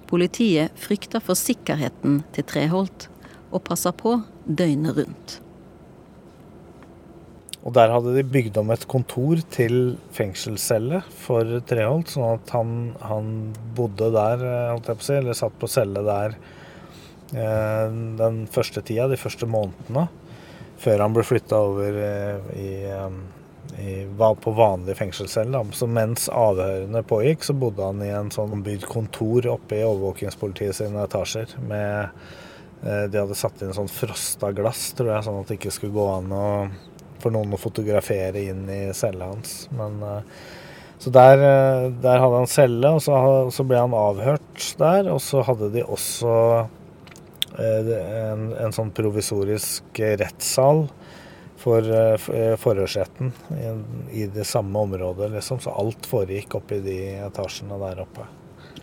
Politiet 0.09 0.75
frykter 0.81 1.23
for 1.23 1.39
sikkerheten 1.39 2.23
til 2.35 2.47
Treholt 2.49 3.07
og 3.53 3.63
passer 3.69 3.95
på 3.95 4.19
døgnet 4.45 4.97
rundt. 4.99 5.39
Og 7.67 7.75
der 7.77 7.93
hadde 7.93 8.15
de 8.17 8.25
bygd 8.25 8.57
om 8.61 8.71
et 8.73 8.87
kontor 8.89 9.41
til 9.53 9.99
fengselscelle 10.17 11.03
for 11.23 11.59
Treholt, 11.69 12.15
sånn 12.15 12.39
at 12.39 12.55
han, 12.55 12.71
han 13.03 13.35
bodde 13.77 14.09
der, 14.15 14.45
holdt 14.73 14.89
jeg 14.89 15.01
på 15.01 15.05
å 15.05 15.09
si, 15.11 15.19
eller 15.19 15.37
satt 15.37 15.59
på 15.61 15.71
celle 15.71 16.05
der 16.07 16.39
eh, 17.37 17.99
den 18.23 18.47
første 18.51 18.83
tida, 18.87 19.11
de 19.11 19.21
første 19.21 19.49
månedene 19.51 20.07
før 20.79 21.03
han 21.03 21.15
ble 21.15 21.25
flytta 21.27 21.61
over 21.69 22.01
eh, 22.03 22.51
i, 22.59 22.73
eh, 22.87 23.17
i, 23.83 23.95
på 24.17 24.55
vanlig 24.57 24.97
fengselscelle. 24.99 25.63
Så 25.77 25.89
mens 25.91 26.29
avhørene 26.33 27.03
pågikk, 27.07 27.47
så 27.47 27.57
bodde 27.59 27.89
han 27.89 28.03
i 28.05 28.13
en 28.15 28.31
sånn 28.35 28.63
bygd 28.67 28.87
kontor 28.91 29.51
oppe 29.55 29.81
i 29.81 29.87
overvåkingspolitiet 29.87 30.79
sine 30.79 31.03
etasjer. 31.07 31.57
med 31.69 32.23
eh, 32.85 33.05
De 33.11 33.21
hadde 33.21 33.39
satt 33.39 33.63
inn 33.63 33.75
sånn 33.77 33.91
frosta 33.91 34.53
glass, 34.55 34.93
tror 34.99 35.15
jeg, 35.15 35.27
sånn 35.27 35.43
at 35.43 35.51
det 35.51 35.59
ikke 35.59 35.75
skulle 35.75 35.99
gå 35.99 36.09
an 36.15 36.33
å, 36.33 36.47
for 37.19 37.35
noen 37.35 37.55
å 37.55 37.61
fotografere 37.61 38.47
inn 38.53 38.65
i 38.71 38.83
cella 38.95 39.33
hans. 39.33 39.67
Men 39.75 40.01
så 40.99 41.13
der, 41.15 41.39
der, 42.03 42.19
hadde 42.19 42.41
han 42.41 42.49
celle, 42.51 42.91
og 42.91 43.03
så, 43.05 43.19
så, 43.55 43.63
ble 43.67 43.79
han 43.79 43.95
avhørt 43.95 44.65
der. 44.81 45.07
Og 45.13 45.21
så 45.23 45.45
hadde 45.47 45.71
de 45.75 45.85
også 45.87 46.33
en, 47.59 48.53
en 48.55 48.75
sånn 48.75 48.93
provisorisk 48.95 49.99
rettssal 49.99 50.87
for 51.59 51.83
uh, 51.83 52.55
forhørsretten 52.61 53.33
i, 54.13 54.27
det 54.27 54.45
samme 54.47 54.79
området, 54.79 55.33
liksom. 55.33 55.61
Så 55.61 55.75
alt 55.75 56.07
foregikk 56.07 56.55
oppe 56.61 56.79
i 56.79 56.85
de 56.85 56.99
etasjene 57.27 57.79
der 57.83 58.05
oppe. 58.05 58.29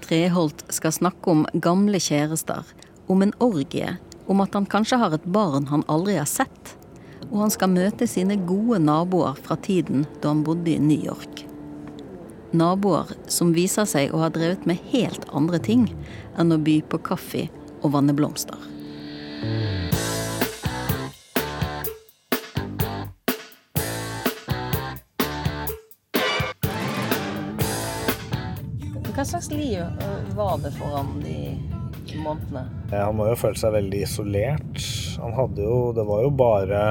Treholt 0.03 0.65
skal 0.75 0.93
snakke 0.93 1.31
om 1.31 1.45
gamle 1.53 2.01
kjærester, 2.03 2.67
om 3.07 3.23
en 3.23 3.33
orgie, 3.39 3.95
om 4.27 4.41
at 4.43 4.57
han 4.57 4.67
kanskje 4.67 4.99
har 4.99 5.15
et 5.15 5.25
barn 5.29 5.69
han 5.71 5.85
aldri 5.91 6.17
har 6.19 6.29
sett, 6.29 6.75
og 7.31 7.45
han 7.45 7.53
skal 7.53 7.73
møte 7.73 8.07
sine 8.09 8.37
gode 8.47 8.81
naboer 8.83 9.37
fra 9.45 9.57
tiden 9.57 10.05
da 10.21 10.33
han 10.33 10.43
bodde 10.45 10.75
i 10.75 10.81
New 10.81 10.99
York. 10.99 11.45
Naboer 12.55 13.09
som 13.31 13.53
viser 13.55 13.87
seg 13.89 14.13
å 14.13 14.21
ha 14.21 14.29
drevet 14.31 14.67
med 14.69 14.83
helt 14.91 15.25
andre 15.35 15.59
ting 15.59 15.87
enn 16.39 16.53
å 16.53 16.59
by 16.61 16.79
på 16.91 17.01
kaffe 17.07 17.47
og 17.85 17.93
vanne 17.93 18.15
blomster. 18.17 18.57
Hva 29.15 29.23
slags 29.23 29.47
liv 29.53 29.79
var 30.35 30.57
det 30.61 30.73
for 30.75 30.91
ham 30.91 31.15
de 31.23 31.55
månedene? 32.19 32.65
Han 32.91 33.15
må 33.17 33.29
jo 33.29 33.37
føle 33.39 33.57
seg 33.59 33.73
veldig 33.77 34.01
isolert. 34.05 34.81
Han 35.21 35.35
hadde 35.37 35.63
jo 35.63 35.77
Det 35.95 36.03
var 36.07 36.25
jo 36.25 36.33
bare 36.35 36.81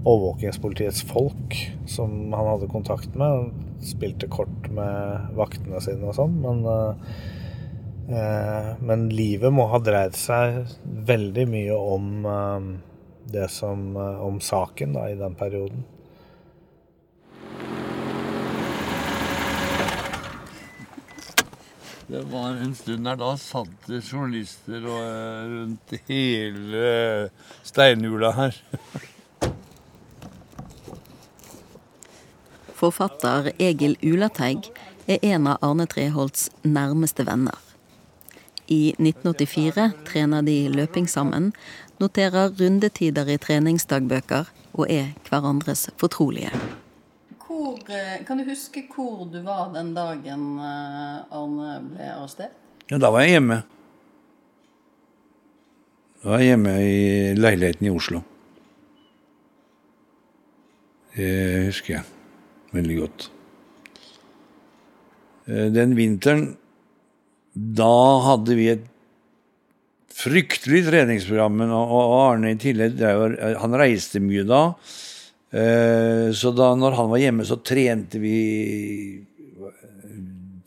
overvåkingspolitiets 0.00 1.02
folk 1.10 1.56
som 1.90 2.32
han 2.32 2.46
hadde 2.54 2.70
kontakt 2.72 3.16
med. 3.18 3.28
Han 3.28 3.82
spilte 3.84 4.30
kort 4.32 4.70
med 4.72 5.34
vaktene 5.36 5.80
sine 5.84 6.08
og 6.08 6.16
sånn, 6.16 6.38
men 6.40 6.62
eh, 6.68 7.18
Men 8.10 9.04
livet 9.14 9.52
må 9.54 9.68
ha 9.70 9.78
dreid 9.78 10.16
seg 10.18 10.64
veldig 11.06 11.44
mye 11.46 11.76
om 11.78 12.26
eh, 12.26 12.64
det 13.30 13.46
som 13.54 13.94
Om 13.96 14.40
saken 14.42 14.96
da, 14.96 15.04
i 15.12 15.18
den 15.20 15.36
perioden. 15.38 15.84
Det 22.10 22.22
var 22.22 22.48
en 22.48 22.74
stund 22.74 23.04
der 23.06 23.18
da 23.20 23.36
satt 23.38 23.84
det 23.86 24.00
journalister 24.02 24.82
og, 24.82 25.04
rundt 25.52 25.92
hele 26.08 26.88
steinhjula 27.62 28.32
her. 28.34 28.58
Forfatter 32.74 33.52
Egil 33.62 33.94
Ulateig 34.02 34.72
er 35.06 35.22
en 35.22 35.46
av 35.52 35.62
Arne 35.62 35.86
Treholts 35.86 36.48
nærmeste 36.66 37.30
venner. 37.30 37.69
I 38.70 38.94
1984 39.02 39.88
trener 40.06 40.44
de 40.46 40.68
løping 40.70 41.08
sammen, 41.10 41.50
noterer 41.98 42.52
rundetider 42.54 43.26
i 43.26 43.36
treningsdagbøker 43.42 44.46
og 44.78 44.86
er 44.86 45.10
hverandres 45.26 45.88
fortrolige. 45.98 46.52
Hvor, 47.42 47.80
kan 48.26 48.38
du 48.38 48.44
huske 48.46 48.84
hvor 48.94 49.26
du 49.26 49.40
var 49.42 49.72
den 49.74 49.90
dagen 49.96 50.60
Arne 50.62 51.72
ble 51.88 52.12
arrestert? 52.14 52.54
Ja, 52.90 52.98
da 53.02 53.10
var 53.10 53.26
jeg 53.26 53.40
hjemme. 53.40 53.58
Da 56.22 56.30
var 56.30 56.38
jeg 56.42 56.52
hjemme 56.52 56.76
i 56.84 57.34
leiligheten 57.34 57.90
i 57.90 57.92
Oslo. 57.94 58.22
Det 61.18 61.66
husker 61.66 61.96
jeg 61.96 62.04
veldig 62.78 62.96
godt. 63.02 63.30
Den 65.74 65.96
vinteren, 65.98 66.52
da 67.60 67.96
hadde 68.24 68.56
vi 68.56 68.68
et 68.72 68.86
fryktelig 70.20 70.84
treningsprogram. 70.88 71.62
Og 71.68 72.14
Arne 72.16 72.54
i 72.54 72.60
tillegg, 72.60 73.00
han 73.60 73.78
reiste 73.80 74.22
mye 74.22 74.44
da. 74.48 74.62
Så 76.36 76.52
da 76.56 76.70
når 76.78 76.96
han 76.98 77.10
var 77.12 77.22
hjemme, 77.22 77.46
så 77.48 77.58
trente 77.64 78.20
vi 78.22 78.36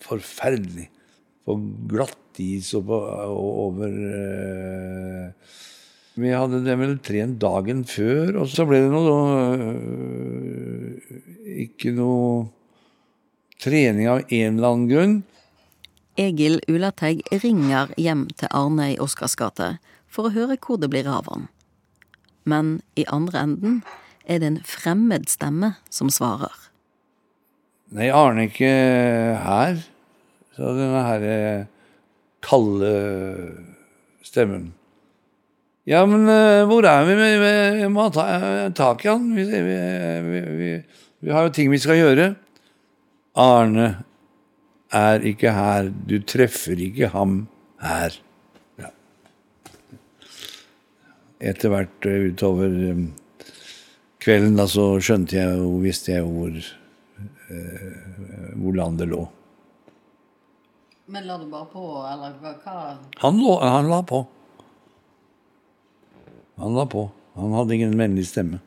forferdelig. 0.03 0.89
På 1.43 1.57
glattis 1.91 2.69
og, 2.77 2.85
på, 2.87 2.97
og 3.03 3.49
over 3.65 3.91
Vi 6.15 6.29
hadde 6.31 6.61
det 6.63 6.77
vel 6.79 6.93
trent 7.03 7.35
dagen 7.41 7.81
før, 7.89 8.37
og 8.39 8.47
så 8.47 8.63
ble 8.69 8.79
det 8.85 8.91
noe 8.93 9.17
Ikke 11.65 11.91
noe 11.97 12.45
trening 13.63 14.07
av 14.11 14.23
en 14.23 14.57
eller 14.57 14.69
annen 14.69 14.89
grunn. 14.91 15.17
Egil 16.19 16.59
Ulateig 16.69 17.23
ringer 17.43 17.89
hjem 17.97 18.27
til 18.37 18.51
Arne 18.53 18.91
i 18.93 18.99
Oscars 19.01 19.33
gate 19.39 19.77
for 20.05 20.29
å 20.29 20.33
høre 20.35 20.59
hvor 20.61 20.77
det 20.77 20.91
blir 20.93 21.09
av 21.09 21.25
han. 21.31 21.47
Men 22.45 22.75
i 22.99 23.05
andre 23.09 23.41
enden 23.47 23.79
er 24.29 24.43
det 24.43 24.51
en 24.51 24.61
fremmed 24.67 25.25
stemme 25.31 25.73
som 25.89 26.11
svarer. 26.13 26.53
Nei, 27.93 28.11
Arne 28.13 28.45
er 28.45 28.51
ikke 28.51 28.71
her. 29.41 29.81
Så 30.53 30.69
denne 30.77 31.01
herre 31.07 31.35
kalde 32.45 32.93
stemmen. 34.25 34.71
Ja, 35.89 36.05
men 36.07 36.29
uh, 36.29 36.63
hvor 36.69 36.85
er 36.87 37.07
vi? 37.09 37.15
Vi 37.81 37.89
må 37.91 38.05
ha 38.05 38.69
tak 38.71 39.03
i 39.03 39.09
han. 39.09 39.31
Vi, 39.35 39.43
vi, 39.49 40.41
vi, 40.61 40.71
vi 41.25 41.33
har 41.33 41.47
jo 41.47 41.55
ting 41.57 41.73
vi 41.73 41.81
skal 41.81 41.99
gjøre. 41.99 42.33
Arne 43.33 43.89
er 44.93 45.25
ikke 45.25 45.53
her. 45.53 45.89
Du 45.89 46.19
treffer 46.21 46.79
ikke 46.79 47.09
ham 47.13 47.43
her. 47.81 48.15
Ja. 48.79 48.91
Etter 51.51 51.73
hvert 51.73 52.07
uh, 52.07 52.29
utover 52.31 52.75
um, 52.93 53.07
kvelden 54.23 54.59
da 54.59 54.67
så 54.69 54.93
skjønte 55.03 55.39
jeg 55.39 55.61
og 55.61 55.81
visste 55.83 56.15
jeg 56.15 56.27
hvor, 56.27 56.59
uh, 57.49 58.51
hvor 58.59 58.77
landet 58.79 59.09
lå. 59.11 59.23
Men 61.13 61.27
la 61.27 61.35
du 61.37 61.49
bare 61.51 61.67
på, 61.69 61.83
eller 62.09 62.37
hva? 62.41 62.75
Han, 63.21 63.41
lå, 63.43 63.57
han 63.59 63.89
la 63.91 63.99
på. 64.07 64.23
Han 66.61 66.77
la 66.77 66.85
på. 66.87 67.09
Han 67.35 67.53
hadde 67.57 67.75
ingen 67.75 67.97
vennlig 67.99 68.27
stemme. 68.29 68.61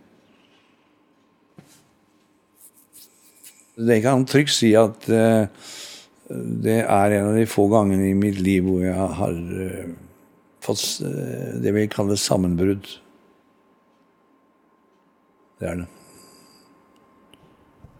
Det 3.77 3.99
kan 4.05 4.25
trygt 4.29 4.55
si 4.57 4.71
at 4.79 5.09
uh, 5.13 5.49
det 6.27 6.81
er 6.83 7.15
en 7.15 7.29
av 7.31 7.37
de 7.39 7.47
få 7.47 7.69
gangene 7.71 8.09
i 8.11 8.17
mitt 8.19 8.41
liv 8.43 8.65
hvor 8.67 8.83
jeg 8.83 9.11
har 9.21 9.37
uh, 9.37 9.93
fått 10.65 10.83
uh, 11.07 11.53
det 11.63 11.75
vi 11.77 11.87
kaller 11.93 12.19
sammenbrudd. 12.19 12.89
Det 15.61 15.71
er 15.71 15.79
det. 15.83 15.87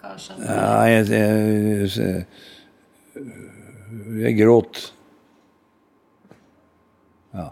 Ja, 0.07 0.83
jeg, 0.87 1.07
jeg, 1.11 1.89
jeg, 1.97 2.27
jeg 4.23 4.37
gråt. 4.39 4.83
Ja. 7.35 7.49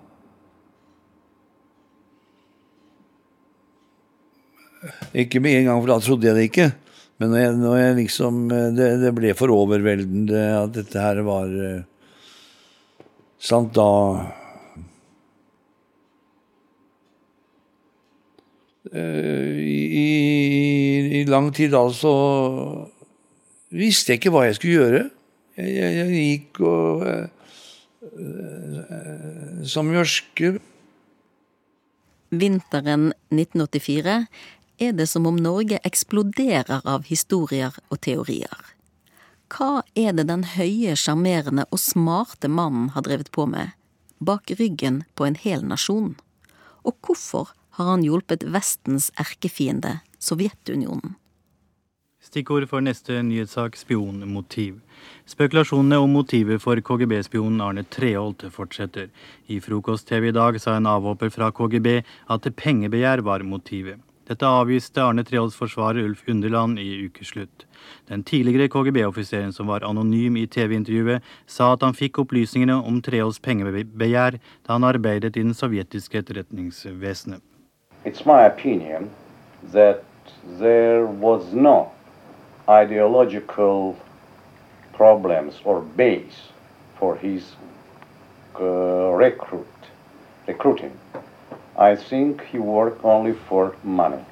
Ikke 5.24 5.42
med 5.42 5.58
en 5.58 5.70
gang, 5.70 5.82
for 5.82 5.94
da 5.94 5.98
trodde 6.02 6.30
jeg 6.30 6.38
det 6.38 6.48
ikke. 6.50 6.68
Men 7.24 7.32
når 7.32 7.40
jeg, 7.40 7.52
når 7.56 7.76
jeg 7.78 7.96
liksom 8.02 8.40
det, 8.76 8.88
det, 9.00 9.12
ble 9.16 9.30
for 9.32 9.48
overveldende 9.54 10.40
at 10.58 10.74
dette 10.76 11.00
her 11.00 11.22
var 11.24 11.52
Sant, 13.44 13.76
da 13.76 13.88
i, 18.94 19.78
i, 20.00 20.04
i 21.18 21.22
lang 21.28 21.50
tid 21.56 21.72
da 21.74 21.82
så 21.92 22.12
visste 23.74 24.12
jeg 24.12 24.20
ikke 24.22 24.32
hva 24.32 24.46
jeg 24.46 24.56
skulle 24.56 24.78
gjøre. 24.78 25.02
Jeg, 25.58 25.72
jeg, 25.76 25.96
jeg 25.98 26.08
gikk 26.28 26.60
og 26.68 27.04
som 29.68 29.92
Jørske. 29.92 30.54
Vinteren 32.34 33.10
1984 33.30 34.18
er 34.78 34.92
det 34.92 35.06
som 35.06 35.26
om 35.26 35.37
Norge 35.37 35.78
eksploderer 35.84 36.82
av 36.84 37.04
historier 37.08 37.74
og 37.88 38.00
teorier. 38.00 38.74
Hva 39.54 39.82
er 39.94 40.14
det 40.16 40.26
den 40.30 40.44
høye, 40.54 40.96
sjarmerende 40.98 41.66
og 41.70 41.78
smarte 41.78 42.48
mannen 42.50 42.90
har 42.94 43.04
drevet 43.06 43.30
på 43.30 43.46
med, 43.46 43.74
bak 44.18 44.50
ryggen 44.58 45.04
på 45.14 45.28
en 45.28 45.37
hel 45.38 45.62
nasjon? 45.66 46.14
Og 46.82 46.96
hvorfor 47.04 47.52
har 47.78 47.90
han 47.92 48.06
hjulpet 48.06 48.46
Vestens 48.54 49.10
erkefiende, 49.20 50.00
Sovjetunionen? 50.18 51.14
Stikkord 52.24 52.64
for 52.70 52.80
neste 52.80 53.18
nyhetssak 53.22 53.76
spionmotiv. 53.76 54.80
Spekulasjonene 55.28 55.98
om 56.00 56.14
motivet 56.16 56.62
for 56.62 56.80
KGB-spionen 56.80 57.60
Arne 57.62 57.84
Treholt 57.84 58.46
fortsetter. 58.50 59.10
I 59.46 59.60
Frokost-TV 59.60 60.30
i 60.30 60.34
dag 60.34 60.58
sa 60.60 60.78
en 60.78 60.88
avhopper 60.88 61.30
fra 61.30 61.50
KGB 61.52 62.00
at 62.32 62.48
pengebegjær 62.56 63.22
var 63.28 63.44
motivet. 63.44 64.00
Dette 64.24 64.46
avviste 64.48 65.02
Arne 65.02 65.24
Treholds 65.24 65.56
forsvarer 65.56 66.04
Ulf 66.04 66.22
Underland 66.28 66.78
i 66.78 67.04
ukeslutt. 67.04 67.66
Den 68.08 68.22
tidligere 68.24 68.68
KGB-offiseren 68.68 69.52
som 69.52 69.66
var 69.66 69.84
anonym 69.84 70.37
i 70.37 70.46
TV-intervjuet, 70.46 71.22
sa 71.46 71.72
at 71.74 71.82
han 71.84 71.96
fikk 71.96 72.22
opplysningene 72.22 72.78
om 72.80 73.02
Treholds 73.04 73.40
pengebegjær 73.44 74.38
da 74.40 74.72
han 74.72 74.88
arbeidet 74.88 75.37
i 75.37 75.44
den 75.44 75.52
sovjetiske 75.54 76.22
etterretningsvesenet. 76.22 77.42
It's 78.04 78.24
my 78.24 78.46
opinion 78.48 79.10
that 79.72 80.04
there 80.58 81.04
was 81.04 81.52
no 81.52 81.90
ideological 82.68 83.96
problems 84.96 85.60
for 86.98 87.16
his 87.16 87.56
uh, 88.60 89.12
recruit. 89.16 89.66
I 91.78 91.96
think 91.96 92.40
he 92.52 92.58
worked 92.58 93.04
only 93.04 93.34
for 93.48 93.74
money. 93.82 94.22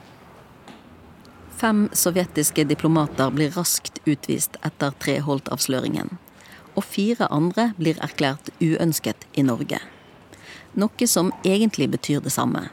Fem 1.62 1.88
sovjetiske 1.92 2.64
diplomater 2.64 3.30
blir 3.30 3.50
raskt 3.54 4.00
utvist 4.06 4.56
etter 4.66 4.94
Treholt-avsløringen. 4.98 6.16
Og 6.74 6.84
fire 6.84 7.28
andre 7.30 7.68
blir 7.78 7.98
erklært 8.02 8.50
uønsket 8.58 9.26
i 9.38 9.44
Norge. 9.46 9.78
Noe 10.74 11.06
som 11.06 11.30
egentlig 11.44 11.90
betyr 11.92 12.22
det 12.24 12.32
samme. 12.32 12.64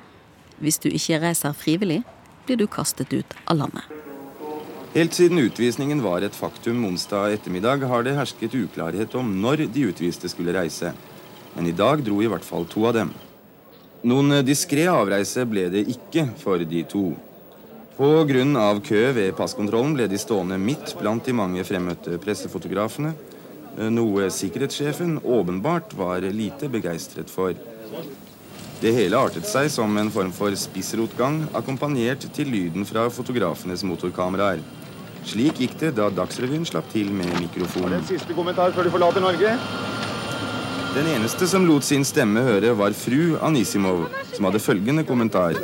Hvis 0.58 0.80
du 0.80 0.90
ikke 0.90 1.20
reiser 1.22 1.54
frivillig, 1.54 2.02
blir 2.46 2.58
du 2.58 2.66
kastet 2.66 3.14
ut 3.14 3.36
av 3.46 3.60
landet. 3.60 3.86
Helt 4.96 5.14
siden 5.14 5.38
utvisningen 5.38 6.02
var 6.02 6.26
et 6.26 6.34
faktum 6.34 6.82
onsdag 6.88 7.36
ettermiddag, 7.38 7.86
har 7.86 8.04
det 8.04 8.18
hersket 8.18 8.56
uklarhet 8.58 9.14
om 9.16 9.36
når 9.42 9.68
de 9.70 9.90
utviste 9.92 10.32
skulle 10.32 10.56
reise. 10.56 10.96
Men 11.54 11.70
i 11.70 11.76
dag 11.78 12.02
dro 12.02 12.24
i 12.24 12.30
hvert 12.32 12.46
fall 12.46 12.66
to 12.66 12.88
av 12.90 12.98
dem. 12.98 13.14
Noen 14.08 14.38
diskré 14.48 14.86
avreise 14.88 15.44
ble 15.44 15.66
det 15.74 15.82
ikke 15.92 16.30
for 16.40 16.62
de 16.64 16.84
to. 16.88 17.10
Pga. 17.98 18.80
kø 18.80 19.02
ved 19.12 19.34
passkontrollen 19.36 19.98
ble 19.98 20.08
de 20.08 20.18
stående 20.18 20.56
midt 20.58 20.94
blant 21.02 21.26
de 21.26 21.34
mange 21.36 21.66
fremmøtte 21.68 22.16
pressefotografene, 22.24 23.12
noe 23.92 24.30
sikkerhetssjefen 24.32 25.20
åpenbart 25.20 25.92
var 26.00 26.24
lite 26.32 26.70
begeistret 26.72 27.30
for. 27.30 27.54
Det 28.80 28.94
hele 28.96 29.20
artet 29.20 29.44
seg 29.44 29.68
som 29.68 29.98
en 30.00 30.12
form 30.12 30.32
for 30.32 30.56
spissrotgang, 30.56 31.42
akkompagnert 31.52 32.24
til 32.32 32.48
lyden 32.48 32.88
fra 32.88 33.10
fotografenes 33.12 33.84
motorkameraer. 33.84 34.64
Slik 35.28 35.60
gikk 35.60 35.76
det 35.82 35.98
da 36.00 36.08
Dagsrevyen 36.08 36.64
slapp 36.64 36.88
til 36.94 37.12
med 37.12 37.36
mikrofonen. 37.42 38.00
En 38.00 38.08
siste 38.08 38.32
kommentar 38.32 38.72
før 38.72 38.88
du 38.88 38.96
forlater 38.96 39.28
Norge? 39.28 39.58
Den 41.00 41.08
eneste 41.08 41.48
som 41.48 41.64
lot 41.64 41.86
sin 41.88 42.04
stemme 42.04 42.42
høre, 42.44 42.74
var 42.76 42.92
fru 42.92 43.38
Anisimov, 43.40 44.02
som 44.34 44.50
hadde 44.50 44.60
følgende 44.60 45.06
kommentar. 45.08 45.56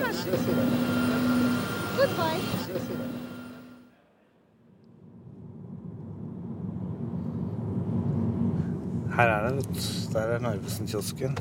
Her 9.18 9.34
er 9.34 9.50
det, 9.50 9.58
vet. 9.58 9.84
Der 10.14 10.32
er 10.38 10.40
Narvesen-kiosken. 10.48 11.36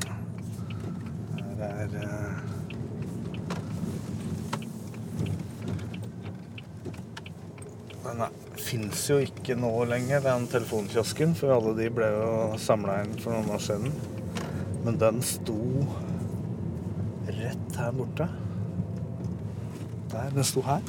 Her 1.55 1.63
er 1.63 1.87
Men 8.03 8.19
Den 8.19 8.44
fins 8.61 9.05
jo 9.09 9.17
ikke 9.23 9.55
nå 9.59 9.71
lenger, 9.89 10.23
den 10.25 10.47
telefonkiosken, 10.51 11.35
for 11.37 11.53
alle 11.55 11.75
de 11.77 11.89
ble 11.93 12.09
jo 12.13 12.29
samla 12.61 13.01
inn 13.03 13.15
for 13.21 13.35
noen 13.35 13.55
år 13.55 13.63
siden. 13.63 13.93
Men 14.85 14.99
den 15.01 15.21
sto 15.25 15.59
rett 17.27 17.79
her 17.79 17.95
borte. 17.95 18.27
Der. 20.11 20.29
Den 20.35 20.47
sto 20.47 20.61
her. 20.65 20.83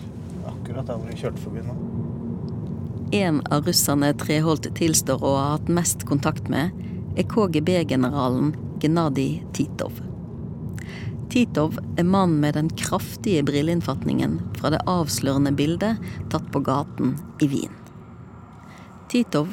Akkurat 0.46 0.86
der 0.86 0.98
hvor 0.98 1.08
vi 1.10 1.18
kjørte 1.18 1.42
forbi 1.42 1.64
nå. 1.66 1.76
En 3.16 3.40
av 3.54 3.66
russerne 3.66 4.10
Treholt 4.18 4.66
tilstår 4.78 5.22
å 5.22 5.36
ha 5.38 5.46
hatt 5.54 5.70
mest 5.72 6.04
kontakt 6.08 6.50
med, 6.52 6.74
er 7.16 7.26
KGB-generalen 7.30 8.52
Gennadij 8.82 9.40
Titov. 9.56 10.02
Titov 11.36 11.74
er 12.00 12.04
mannen 12.08 12.38
med 12.40 12.54
den 12.56 12.70
kraftige 12.80 13.42
brilleinnfatningen 13.44 14.38
fra 14.56 14.70
det 14.72 14.78
avslørende 14.88 15.50
bildet 15.52 15.98
tatt 16.32 16.46
på 16.48 16.62
gaten 16.64 17.10
i 17.44 17.48
Wien. 17.52 17.74
Titov 19.12 19.50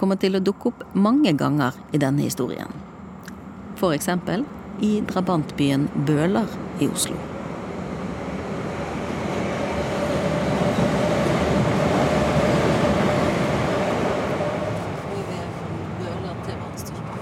kommer 0.00 0.18
til 0.18 0.34
å 0.34 0.40
dukke 0.42 0.72
opp 0.72 0.82
mange 0.98 1.30
ganger 1.38 1.78
i 1.94 2.00
denne 2.02 2.26
historien. 2.26 2.74
Eksempel 3.78 4.42
i 4.82 4.90
drabantbyen 5.06 5.86
Bøler 6.02 6.50
i 6.82 6.90
Oslo. 6.90 7.14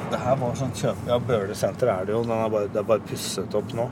Det 0.09 0.25
her 0.25 0.38
var 0.38 0.38
sånn 0.57 0.75
kjøp... 0.77 1.07
Ja, 1.09 1.19
Bøhler 1.21 1.57
senter 1.57 1.91
er 1.93 2.07
det 2.07 2.15
jo. 2.15 2.23
Den 2.25 2.37
er 2.37 2.53
bare, 2.53 2.69
det 2.73 2.81
er 2.81 2.87
bare 2.89 3.05
pusset 3.09 3.57
opp 3.59 3.73
nå. 3.77 3.89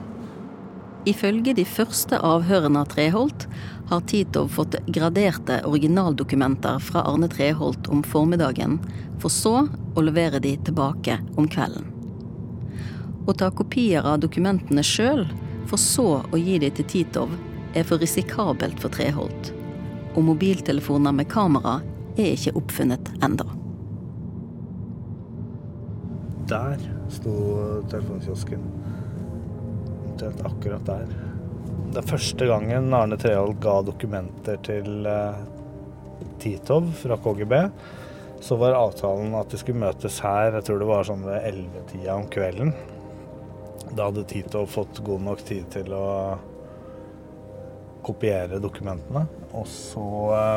Ifølge 1.06 1.52
de 1.54 1.62
første 1.68 2.18
avhørene 2.18 2.80
av 2.82 2.88
Treholt 2.90 3.44
har 3.90 4.00
Titov 4.10 4.48
fått 4.56 4.74
graderte 4.90 5.60
originaldokumenter 5.68 6.80
fra 6.82 7.04
Arne 7.06 7.28
Treholt 7.30 7.86
om 7.94 8.02
formiddagen, 8.02 8.80
for 9.22 9.30
så 9.30 9.68
å 9.68 10.02
levere 10.02 10.40
de 10.42 10.56
tilbake 10.66 11.20
om 11.38 11.46
kvelden. 11.48 11.86
Å 13.26 13.34
ta 13.38 13.52
kopier 13.54 14.06
av 14.06 14.18
dokumentene 14.22 14.82
sjøl, 14.86 15.24
for 15.70 15.78
så 15.82 16.08
å 16.26 16.40
gi 16.40 16.58
de 16.62 16.72
til 16.74 16.90
Titov, 16.90 17.32
er 17.74 17.86
for 17.86 18.02
risikabelt 18.02 18.82
for 18.82 18.90
Treholt. 18.94 19.52
Og 20.16 20.24
mobiltelefoner 20.26 21.14
med 21.14 21.30
kamera 21.30 21.78
er 22.16 22.34
ikke 22.34 22.56
oppfunnet 22.58 23.14
enda. 23.22 23.46
Der 26.46 26.78
sto 27.10 27.32
telefonkiosken. 27.90 28.60
Omtrent 30.06 30.44
akkurat 30.46 30.86
der. 30.86 31.06
Det 31.90 31.98
er 31.98 32.06
første 32.06 32.46
gangen 32.46 32.94
Arne 32.94 33.18
Treholt 33.18 33.58
ga 33.62 33.80
dokumenter 33.82 34.60
til 34.66 35.08
eh, 35.10 35.40
Titov 36.42 36.86
fra 37.00 37.18
KGB. 37.18 37.54
Så 38.46 38.58
var 38.60 38.78
avtalen 38.78 39.34
at 39.34 39.50
de 39.50 39.58
skulle 39.58 39.80
møtes 39.80 40.20
her, 40.22 40.52
jeg 40.54 40.68
tror 40.68 40.78
det 40.82 40.88
var 40.90 41.08
sånn 41.08 41.24
ved 41.26 41.48
ellevetida 41.48 42.14
om 42.14 42.28
kvelden. 42.30 42.70
Da 43.96 44.06
hadde 44.06 44.26
Titov 44.30 44.68
fått 44.70 45.02
god 45.06 45.26
nok 45.26 45.42
tid 45.48 45.66
til 45.72 45.90
å 45.96 46.06
kopiere 48.06 48.62
dokumentene. 48.62 49.24
Og 49.56 49.66
så 49.66 50.06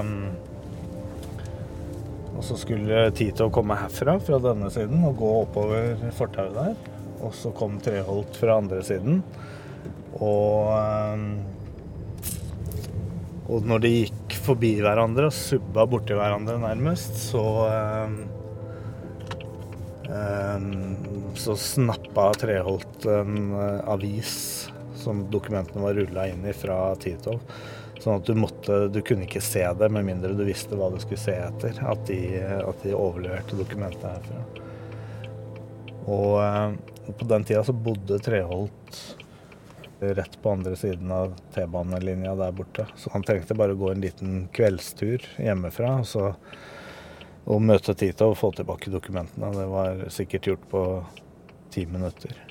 um, 0.03 0.13
og 2.39 2.45
så 2.47 2.55
skulle 2.55 3.09
Tito 3.11 3.49
komme 3.51 3.75
herfra, 3.75 4.15
fra 4.23 4.37
denne 4.39 4.69
siden, 4.71 5.03
og 5.03 5.17
gå 5.19 5.29
oppover 5.41 5.99
fortauet 6.15 6.55
der. 6.55 6.75
Og 7.19 7.33
så 7.35 7.51
kom 7.51 7.75
Treholt 7.83 8.37
fra 8.39 8.55
andre 8.61 8.79
siden. 8.87 9.19
Og 10.23 10.71
Og 13.49 13.65
når 13.65 13.81
de 13.81 13.89
gikk 13.91 14.35
forbi 14.45 14.75
hverandre 14.77 15.25
og 15.29 15.33
subba 15.33 15.87
borti 15.89 16.13
hverandre 16.17 16.59
nærmest, 16.61 17.17
så 17.31 17.43
Så 21.39 21.53
snappa 21.53 22.31
Treholt 22.41 23.05
en 23.05 23.51
avis 23.85 24.31
som 24.97 25.21
dokumentene 25.31 25.83
var 25.83 25.93
rulla 25.97 26.25
inn 26.31 26.47
i 26.49 26.53
fra 26.57 26.79
Titov. 26.99 27.37
Sånn 27.99 28.19
at 28.21 28.27
du 28.27 28.35
måtte 28.39 28.87
Du 28.93 29.01
kunne 29.05 29.27
ikke 29.27 29.43
se 29.43 29.65
det 29.79 29.89
med 29.91 30.07
mindre 30.07 30.35
du 30.37 30.45
visste 30.47 30.77
hva 30.79 30.89
du 30.93 30.99
skulle 31.03 31.21
se 31.21 31.35
etter. 31.35 31.79
At 31.83 32.05
de, 32.07 32.19
at 32.63 32.85
de 32.85 32.95
overleverte 32.95 33.59
dokumentet 33.59 34.07
herfra. 34.07 34.43
Og 36.09 37.15
på 37.19 37.25
den 37.29 37.45
tida 37.45 37.63
så 37.65 37.73
bodde 37.75 38.19
Treholt 38.23 38.99
rett 39.99 40.41
på 40.41 40.51
andre 40.51 40.75
siden 40.79 41.11
av 41.11 41.33
T-banelinja 41.53 42.35
der 42.39 42.51
borte. 42.55 42.87
Så 42.95 43.11
han 43.13 43.25
trengte 43.27 43.57
bare 43.57 43.75
å 43.75 43.79
gå 43.79 43.91
en 43.91 44.03
liten 44.03 44.35
kveldstur 44.55 45.25
hjemmefra 45.37 45.97
og, 45.99 46.07
så, 46.07 46.29
og 47.49 47.65
møte 47.65 47.97
Tito 47.99 48.31
og 48.31 48.37
få 48.39 48.53
tilbake 48.55 48.93
dokumentene. 48.93 49.51
Det 49.57 49.67
var 49.73 50.05
sikkert 50.13 50.53
gjort 50.53 50.69
på 50.71 50.85
ti 51.75 51.83
minutter. 51.89 52.45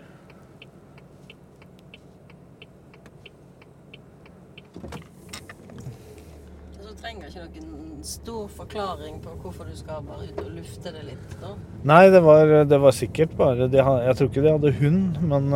trenger 6.98 7.30
ikke 7.46 7.62
noen 7.64 7.97
stor 8.08 8.48
forklaring 8.48 9.18
på 9.24 9.34
hvorfor 9.42 9.68
du 9.68 9.76
skal 9.76 10.04
bare 10.06 10.28
ut 10.30 10.40
og 10.42 10.50
lufte 10.56 10.92
det 10.94 11.04
litt? 11.10 11.34
da? 11.42 11.52
Nei, 11.88 12.04
det 12.14 12.22
var, 12.24 12.52
det 12.68 12.78
var 12.80 12.96
sikkert 12.96 13.34
bare 13.38 13.68
de, 13.68 13.82
Jeg 13.82 14.16
tror 14.18 14.30
ikke 14.30 14.44
de 14.46 14.54
hadde 14.54 14.74
hund, 14.80 15.20
men, 15.32 15.50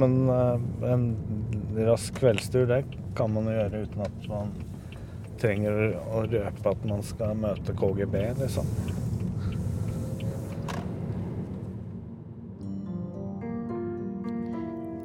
men, 0.00 0.16
en 0.88 1.04
rask 1.88 2.16
kveldstur, 2.18 2.64
det 2.70 2.82
kan 3.18 3.32
man 3.34 3.50
jo 3.50 3.58
gjøre 3.58 3.84
uten 3.84 4.06
at 4.06 4.30
man 4.30 4.56
trenger 5.38 5.84
å 6.10 6.24
røpe 6.26 6.72
at 6.72 6.88
man 6.88 7.04
skal 7.06 7.36
møte 7.38 7.76
KGB, 7.78 8.16
liksom. 8.40 8.72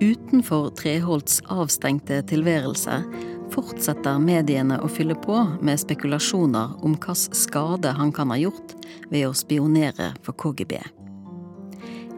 Utenfor 0.04 0.72
Treholts 0.76 1.38
avstengte 1.54 2.18
tilværelse 2.28 2.98
fortsetter 3.54 4.20
mediene 4.22 4.80
å 4.82 4.89
fylle 4.89 5.16
på 5.20 5.38
med 5.62 5.82
spekulasjoner 5.82 6.78
om 6.86 6.96
hvilken 6.98 7.38
skade 7.38 7.94
han 7.98 8.12
kan 8.16 8.34
ha 8.34 8.39
gjort 8.42 8.76
ved 9.12 9.28
å 9.28 9.38
spionere 9.38 10.13
for 10.26 10.36
KGB. 10.38 10.80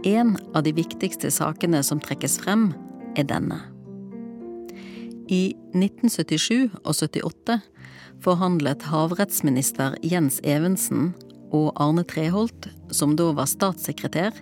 En 0.06 0.36
av 0.54 0.63
de 0.63 0.76
viktigste 0.78 1.32
sakene 1.34 1.82
som 1.84 2.00
trekkes 2.00 2.38
frem, 2.43 2.69
er 3.15 3.26
denne. 3.28 3.58
I 5.32 5.56
1977 5.74 6.76
og 6.84 6.93
78 6.93 7.60
forhandlet 8.21 8.86
havrettsminister 8.91 9.95
Jens 10.06 10.41
Evensen 10.43 11.13
og 11.56 11.71
Arne 11.82 12.04
Treholt, 12.06 12.69
som 12.91 13.15
da 13.17 13.32
var 13.34 13.50
statssekretær, 13.50 14.36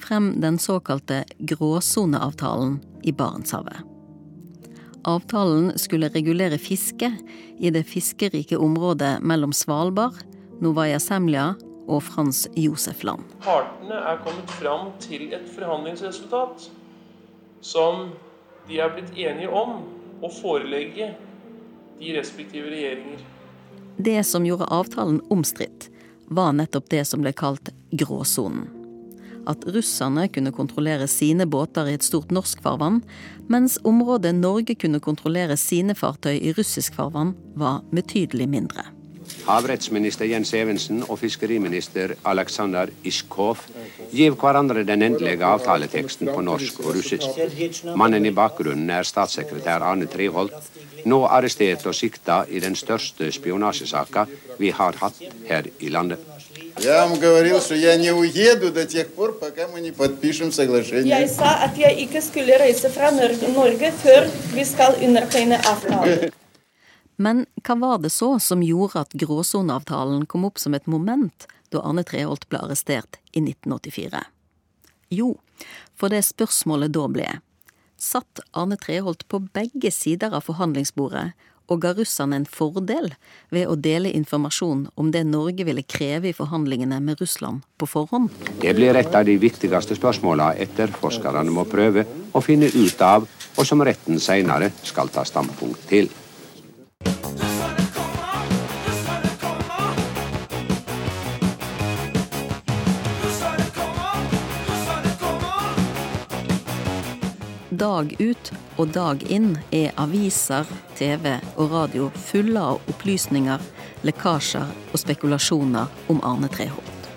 frem 0.00 0.32
den 0.40 0.58
såkalte 0.62 1.24
gråsoneavtalen 1.50 2.78
i 3.04 3.12
Barentshavet. 3.12 3.91
Avtalen 5.04 5.78
skulle 5.78 6.08
regulere 6.08 6.58
fiske 6.58 7.10
i 7.58 7.70
det 7.70 7.82
fiskerike 7.90 8.56
området 8.56 9.16
mellom 9.22 9.52
Svalbard, 9.52 10.14
Novaya 10.62 11.00
Semlja 11.02 11.54
og 11.90 12.02
Frans 12.06 12.44
Josef 12.54 13.02
Land. 13.02 13.24
Partene 13.42 13.98
er 13.98 14.20
kommet 14.22 14.50
fram 14.60 14.92
til 15.02 15.32
et 15.34 15.48
forhandlingsresultat 15.56 16.68
som 17.66 18.12
de 18.68 18.78
er 18.78 18.92
blitt 18.94 19.10
enige 19.18 19.50
om 19.50 19.80
å 20.22 20.30
forelegge 20.30 21.12
de 21.98 22.14
respektive 22.14 22.70
regjeringer. 22.70 23.24
Det 23.98 24.20
som 24.26 24.46
gjorde 24.46 24.70
avtalen 24.70 25.18
omstridt, 25.34 25.88
var 26.30 26.54
nettopp 26.54 26.86
det 26.94 27.02
som 27.10 27.26
ble 27.26 27.34
kalt 27.34 27.74
gråsonen. 27.90 28.81
At 29.46 29.64
russerne 29.74 30.28
kunne 30.28 30.52
kontrollere 30.54 31.08
sine 31.10 31.46
båter 31.46 31.90
i 31.90 31.94
et 31.98 32.06
stort 32.06 32.30
norsk 32.30 32.62
farvann, 32.62 33.02
mens 33.50 33.78
området 33.84 34.34
Norge 34.34 34.74
kunne 34.78 35.00
kontrollere 35.02 35.56
sine 35.56 35.94
fartøy 35.98 36.36
i 36.38 36.52
russisk 36.56 36.94
farvann, 36.94 37.34
var 37.56 37.82
betydelig 37.90 38.48
mindre. 38.48 38.86
Havrettsminister 39.46 40.28
Jens 40.30 40.52
Evensen 40.54 41.02
og 41.08 41.18
fiskeriminister 41.18 42.14
Aleksandr 42.28 42.92
Iskov 43.06 43.64
gir 44.12 44.36
hverandre 44.38 44.84
den 44.86 45.02
endelige 45.02 45.46
avtaleteksten 45.46 46.30
på 46.30 46.44
norsk 46.46 46.80
og 46.84 46.94
russisk. 46.96 47.40
Mannen 47.98 48.26
i 48.26 48.34
bakgrunnen 48.34 48.90
er 48.90 49.08
statssekretær 49.08 49.82
Arne 49.86 50.06
Treholt, 50.10 50.54
nå 51.06 51.24
arrestert 51.26 51.86
og 51.90 51.96
sikta 51.98 52.42
i 52.48 52.62
den 52.62 52.76
største 52.78 53.32
spionasjesaka 53.34 54.26
vi 54.60 54.70
har 54.70 54.98
hatt 55.02 55.18
her 55.48 55.66
i 55.80 55.90
landet. 55.90 56.31
Jeg 56.80 57.20
sa 61.28 61.50
at 61.66 61.76
jeg 61.78 61.98
ikke 62.06 62.22
skulle 62.24 62.56
reise 62.62 62.88
fra 62.94 63.10
Norge 63.12 63.90
før 64.00 64.28
vi 64.54 64.64
skal 64.64 64.96
undertegne 65.04 65.58
avtalen. 65.60 66.32
Men 67.16 67.46
hva 67.62 67.74
var 67.78 67.98
det 68.02 68.10
så 68.14 68.38
som 68.40 68.62
gjorde 68.64 69.00
at 69.04 69.12
gråsoneavtalen 69.20 70.26
kom 70.26 70.44
opp 70.48 70.58
som 70.58 70.74
et 70.74 70.86
moment 70.90 71.46
da 71.72 71.78
Arne 71.84 72.04
Treholt 72.08 72.48
ble 72.48 72.58
arrestert 72.64 73.20
i 73.32 73.40
1984? 73.44 74.24
Jo, 75.12 75.36
for 75.94 76.08
det 76.08 76.24
spørsmålet 76.24 76.92
da 76.96 77.04
ble 77.12 77.28
satt 78.02 78.40
Arne 78.58 78.76
Treholt 78.80 79.28
på 79.28 79.38
begge 79.54 79.90
sider 79.94 80.34
av 80.34 80.42
forhandlingsbordet 80.48 81.30
og 81.70 81.82
ga 81.82 81.92
russerne 81.96 82.38
en 82.40 82.46
fordel 82.48 83.12
ved 83.54 83.68
å 83.68 83.76
dele 83.76 84.12
informasjon 84.16 84.86
om 84.98 85.10
det 85.14 85.24
Norge 85.28 85.66
ville 85.68 85.84
kreve 85.84 86.30
i 86.30 86.36
forhandlingene 86.36 87.00
med 87.04 87.20
Russland 87.22 87.62
på 87.78 87.88
forhånd? 87.90 88.30
Det 88.62 88.74
blir 88.78 88.96
et 88.98 89.14
av 89.14 89.26
de 89.28 89.36
viktigste 89.40 89.98
spørsmåla 89.98 90.52
etterforskerne 90.64 91.52
må 91.52 91.66
prøve 91.68 92.06
å 92.32 92.42
finne 92.44 92.70
ut 92.72 93.06
av, 93.06 93.28
og 93.56 93.68
som 93.68 93.82
retten 93.84 94.20
seinere 94.22 94.72
skal 94.82 95.12
ta 95.12 95.24
standpunkt 95.28 95.88
til. 95.90 96.08
Dag 107.82 108.12
ut 108.20 108.50
og 108.78 108.92
dag 108.94 109.22
inn 109.26 109.56
er 109.74 109.90
aviser, 109.98 110.68
TV 110.94 111.32
og 111.56 111.72
radio 111.72 112.04
fulle 112.28 112.60
av 112.62 112.92
opplysninger, 112.92 113.64
lekkasjer 114.06 114.70
og 114.92 115.00
spekulasjoner 115.02 115.90
om 116.12 116.20
Arne 116.22 116.46
Treholt. 116.52 117.08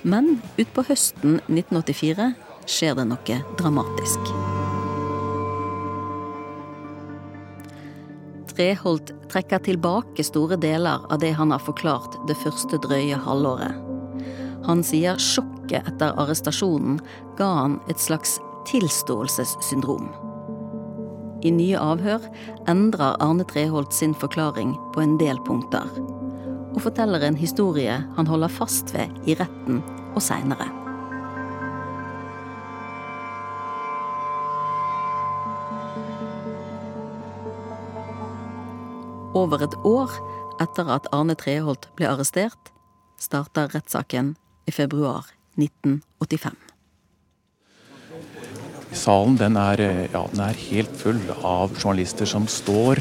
Men 0.00 0.38
utpå 0.56 0.86
høsten 0.88 1.42
1984 1.52 2.30
skjer 2.64 2.96
det 3.02 3.06
noe 3.12 3.38
dramatisk. 3.60 4.32
Treholt 8.56 9.12
trekker 9.28 9.66
tilbake 9.68 10.24
store 10.24 10.56
deler 10.56 11.04
av 11.12 11.20
det 11.20 11.34
han 11.36 11.52
har 11.52 11.60
forklart 11.68 12.16
det 12.32 12.40
første 12.40 12.80
drøye 12.88 13.20
halvåret. 13.28 13.76
Han 14.64 14.80
sier 14.80 15.20
sjokket 15.20 15.84
etter 15.84 16.16
arrestasjonen 16.16 17.02
ga 17.36 17.56
han 17.60 17.82
et 17.92 18.00
slags 18.00 18.38
tilståelsessyndrom. 18.68 20.10
I 21.40 21.52
nye 21.54 21.78
avhør 21.80 22.26
endrer 22.68 23.16
Arne 23.24 23.46
Treholt 23.48 23.94
sin 23.96 24.14
forklaring 24.14 24.74
på 24.94 25.00
en 25.04 25.16
del 25.20 25.40
punkter, 25.46 25.88
og 26.74 26.82
forteller 26.84 27.24
en 27.24 27.38
historie 27.38 27.96
han 28.16 28.28
holder 28.28 28.52
fast 28.52 28.92
ved 28.94 29.14
i 29.24 29.38
retten 29.40 29.80
og 30.14 30.22
seinere. 30.24 30.68
Over 39.34 39.62
et 39.62 39.76
år 39.86 40.12
etter 40.60 40.90
at 40.92 41.06
Arne 41.14 41.36
Treholt 41.38 41.88
ble 41.96 42.10
arrestert, 42.10 42.72
starter 43.20 43.70
rettssaken 43.72 44.34
i 44.68 44.74
februar 44.74 45.30
1985. 45.56 46.69
Salen 48.96 49.36
den 49.38 49.56
er, 49.56 49.80
eh, 49.80 50.06
ja, 50.12 50.24
den 50.32 50.40
er 50.42 50.64
helt 50.70 50.96
full 50.98 51.20
av 51.42 51.70
journalister 51.78 52.26
som 52.26 52.46
står 52.50 52.98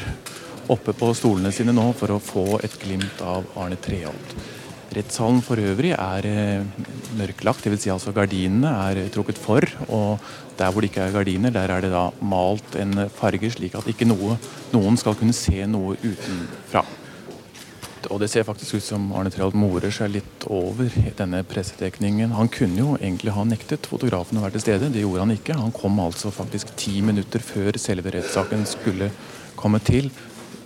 oppe 0.70 0.94
på 0.94 1.10
stolene 1.18 1.52
sine 1.52 1.74
nå 1.74 1.90
for 1.98 2.14
å 2.14 2.22
få 2.22 2.60
et 2.64 2.76
glimt 2.82 3.22
av 3.26 3.48
Arne 3.58 3.78
Treholt. 3.82 4.36
Rettssalen 4.94 5.42
for 5.46 5.62
øvrig 5.62 5.92
er 5.94 6.26
eh, 6.26 6.86
mørklagt, 7.18 7.66
dvs. 7.66 7.84
Si 7.84 7.92
altså 7.94 8.14
gardinene 8.14 8.72
er 8.90 9.10
trukket 9.14 9.38
for. 9.42 9.66
Og 9.90 10.18
der 10.58 10.72
hvor 10.72 10.82
det 10.82 10.92
ikke 10.92 11.08
er 11.08 11.14
gardiner, 11.14 11.54
der 11.54 11.74
er 11.74 11.86
det 11.86 11.92
da 11.94 12.08
malt 12.22 12.78
en 12.78 13.06
farge 13.14 13.52
slik 13.54 13.78
at 13.78 13.90
ikke 13.90 14.08
noe, 14.10 14.38
noen 14.74 14.98
skal 14.98 15.18
kunne 15.18 15.36
se 15.38 15.66
noe 15.70 15.98
utenfra. 16.02 16.86
Og 18.08 18.22
det 18.22 18.30
ser 18.32 18.46
faktisk 18.48 18.78
ut 18.80 18.86
som 18.86 19.10
Arne 19.18 19.32
Treholt 19.34 19.58
morer 19.60 19.92
seg 19.92 20.14
litt 20.14 20.46
over 20.48 20.88
denne 21.20 21.42
pressedekningen. 21.44 22.32
Han 22.38 22.48
kunne 22.54 22.80
jo 22.80 22.96
egentlig 22.96 23.34
ha 23.36 23.44
nektet 23.44 23.90
fotografen 23.92 24.40
å 24.40 24.46
være 24.46 24.56
til 24.56 24.64
stede, 24.64 24.92
det 24.94 25.04
gjorde 25.04 25.26
han 25.26 25.36
ikke. 25.36 25.58
Han 25.60 25.76
kom 25.76 26.00
altså 26.00 26.32
faktisk 26.32 26.72
ti 26.80 27.02
minutter 27.06 27.44
før 27.44 27.78
selve 27.82 28.14
rettssaken 28.16 28.64
skulle 28.70 29.12
komme 29.60 29.84
til. 29.84 30.08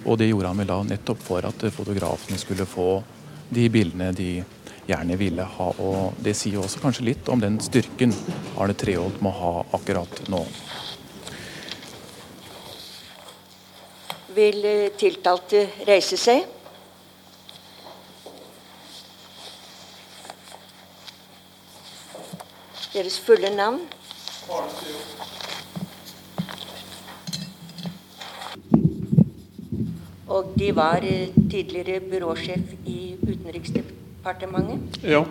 Og 0.05 0.19
det 0.19 0.29
gjorde 0.29 0.51
han 0.51 0.61
vel 0.61 0.69
da 0.69 0.79
nettopp 0.85 1.25
for 1.25 1.49
at 1.49 1.67
fotografene 1.73 2.37
skulle 2.37 2.69
få 2.69 2.87
de 3.53 3.67
bildene 3.71 4.11
de 4.15 4.31
gjerne 4.87 5.17
ville 5.17 5.45
ha. 5.57 5.69
Og 5.81 6.17
det 6.23 6.35
sier 6.37 6.61
også 6.61 6.83
kanskje 6.83 7.09
litt 7.09 7.29
om 7.33 7.41
den 7.41 7.59
styrken 7.63 8.13
Arne 8.59 8.77
Treholt 8.77 9.21
må 9.23 9.33
ha 9.33 9.53
akkurat 9.73 10.25
nå. 10.29 10.43
Vil 14.33 14.65
tiltalte 14.97 15.67
reise 15.87 16.17
seg? 16.17 16.43
Deres 22.93 23.19
fulle 23.19 23.49
navn? 23.55 23.79
Og 30.27 30.53
De 30.59 30.75
var 30.75 30.99
eh, 31.03 31.27
tidligere 31.51 31.99
byråsjef 31.99 32.59
i 32.85 33.15
Utenriksdepartementet? 33.23 34.99
Ja. 35.03 35.23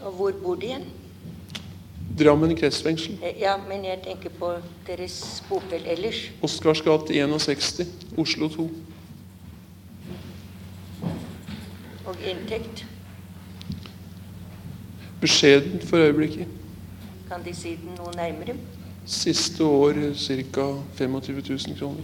Og 0.00 0.12
hvor 0.12 0.32
bor 0.42 0.54
de 0.54 0.66
igjen? 0.66 0.84
Drammen 2.18 2.56
kretsfengsel. 2.56 3.18
Eh, 3.22 3.40
ja, 3.40 3.54
men 3.68 3.84
jeg 3.84 4.02
tenker 4.04 4.34
på 4.38 4.52
deres 4.86 5.44
bopel 5.48 5.86
ellers. 5.86 6.30
Oscars 6.42 6.82
gate 6.82 7.14
61, 7.14 7.86
Oslo 8.18 8.48
2. 8.48 8.70
Og 12.10 12.16
inntekt? 12.26 12.86
Beskjeden 15.20 15.82
for 15.86 15.96
øyeblikket. 15.96 16.46
Kan 17.28 17.44
De 17.44 17.54
si 17.54 17.76
den 17.78 17.92
noe 17.98 18.10
nærmere? 18.16 18.56
Siste 19.06 19.64
år 19.64 19.92
ca. 20.18 20.64
25 20.94 21.42
000 21.48 21.78
kroner. 21.78 22.02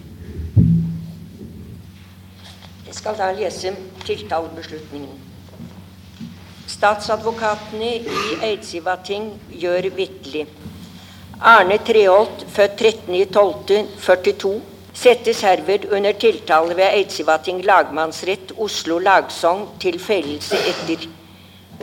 Jeg 2.86 2.94
skal 2.94 3.18
da 3.18 3.32
lese 3.34 3.74
tiltalebeslutningen. 4.04 5.18
Statsadvokatene 6.66 7.90
i 7.96 8.38
Eidsivating 8.52 9.32
gjør 9.50 9.90
vitterlig. 9.96 10.46
Arne 11.40 11.78
Treholt, 11.78 12.46
født 12.48 12.80
13.12.42 12.82 14.60
settes 14.96 15.42
herved 15.44 15.86
under 15.92 16.12
tiltale 16.16 16.76
ved 16.76 16.88
Eidsivating 16.88 17.60
lagmannsrett, 17.64 18.54
Oslo 18.56 18.98
lagsogn, 18.98 19.66
til 19.80 19.98
fellelse 20.00 20.56
etter 20.72 21.04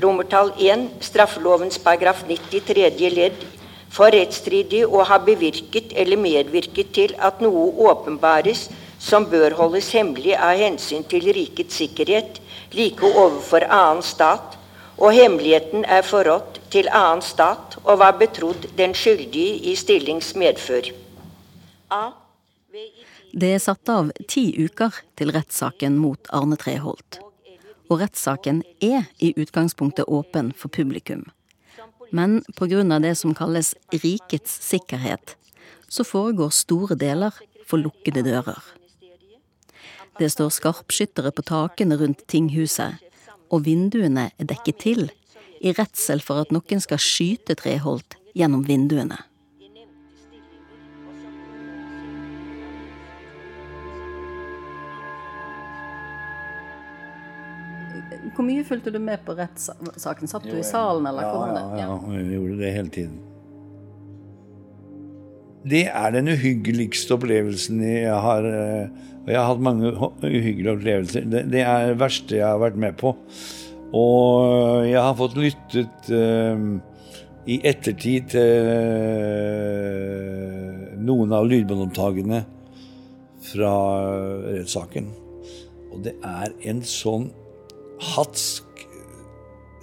romertall 0.02 0.49
1, 0.58 0.88
straffelovens 1.06 1.78
paragraf 1.80 2.23
90 2.28 2.65
tredje 2.65 3.12
ledd, 3.13 3.43
for 3.93 4.10
rettsstridig 4.10 4.82
å 4.88 5.04
ha 5.06 5.19
bevirket 5.21 5.93
eller 5.93 6.17
medvirket 6.17 6.89
til 6.97 7.13
at 7.21 7.43
noe 7.45 7.67
åpenbares 7.91 8.65
som 8.97 9.28
bør 9.30 9.54
holdes 9.60 9.91
hemmelig 9.93 10.34
av 10.34 10.58
hensyn 10.58 11.06
til 11.06 11.30
rikets 11.38 11.78
sikkerhet, 11.78 12.41
like 12.73 13.06
overfor 13.06 13.67
annen 13.69 14.02
stat, 14.02 14.58
og 14.97 15.13
hemmeligheten 15.13 15.86
er 15.86 16.02
forrådt 16.06 16.60
til 16.73 16.89
annen 16.89 17.21
stat 17.21 17.78
og 17.84 18.02
var 18.02 18.17
betrodd 18.17 18.69
den 18.78 18.97
skyldige 18.97 19.69
i 19.69 19.78
stillings 19.78 20.34
medfør. 20.39 20.89
A. 21.93 22.22
Det 23.33 23.49
er 23.53 23.62
satt 23.62 23.89
av 23.89 24.09
ti 24.29 24.47
uker 24.57 24.95
til 25.19 25.31
rettssaken 25.36 25.97
mot 26.01 26.29
Arne 26.33 26.57
Treholt. 26.57 27.19
Og 27.91 27.99
rettssaken 28.01 28.63
er 28.81 29.09
i 29.21 29.33
utgangspunktet 29.38 30.09
åpen 30.09 30.51
for 30.57 30.73
publikum. 30.73 31.27
Men 32.12 32.41
pga. 32.57 32.99
det 32.99 33.15
som 33.17 33.33
kalles 33.33 33.73
rikets 33.91 34.51
sikkerhet, 34.69 35.36
så 35.89 36.03
foregår 36.03 36.49
store 36.49 36.95
deler 36.95 37.33
for 37.65 37.77
lukkede 37.77 38.23
dører. 38.23 38.62
Det 40.19 40.29
står 40.31 40.49
skarpskyttere 40.49 41.31
på 41.31 41.41
takene 41.41 41.97
rundt 41.97 42.25
tinghuset, 42.27 42.97
og 43.49 43.65
vinduene 43.65 44.31
er 44.38 44.49
dekket 44.49 44.79
til, 44.79 45.12
i 45.62 45.71
redsel 45.73 46.21
for 46.21 46.41
at 46.41 46.51
noen 46.51 46.81
skal 46.81 47.01
skyte 47.01 47.55
Treholt 47.55 48.17
gjennom 48.33 48.65
vinduene. 48.67 49.17
Hvor 58.34 58.46
mye 58.48 58.63
fulgte 58.65 58.91
du 58.93 58.98
med 59.02 59.22
på 59.26 59.36
rettssaken? 59.38 60.30
Satt 60.30 60.48
du 60.48 60.56
i 60.58 60.65
salen, 60.65 61.06
eller 61.10 61.28
ja, 61.28 61.46
det? 61.54 61.63
Ja, 61.82 61.86
ja, 61.86 62.17
jeg 62.17 62.32
gjorde 62.38 62.58
det 62.62 62.74
hele 62.74 62.93
tiden. 62.93 63.19
Det 65.63 65.84
er 65.88 66.12
den 66.12 66.28
uhyggeligste 66.28 67.15
opplevelsen 67.15 67.84
jeg 67.86 68.15
har 68.26 68.43
eh, 68.43 68.88
Og 69.24 69.30
jeg 69.32 69.39
har 69.39 69.46
hatt 69.48 69.62
mange 69.63 69.93
uhyggelige 69.96 70.74
opplevelser. 70.74 71.28
Det, 71.32 71.46
det 71.54 71.62
er 71.63 71.93
det 71.93 72.00
verste 72.02 72.36
jeg 72.36 72.48
har 72.48 72.60
vært 72.60 72.76
med 72.76 72.98
på. 73.00 73.13
Og 73.93 74.84
jeg 74.89 75.00
har 75.00 75.13
fått 75.15 75.38
lyttet 75.38 76.10
uh, 76.10 76.58
i 77.46 77.60
ettertid 77.69 78.34
til 78.34 78.67
noen 81.06 81.36
av 81.38 81.46
lydbåndopptakene 81.48 82.41
fra 83.54 83.74
rettssaken. 84.50 85.12
Og 85.93 86.02
det 86.08 86.15
er 86.26 86.52
en 86.72 86.82
sånn 86.88 87.30
hatsk 88.13 88.85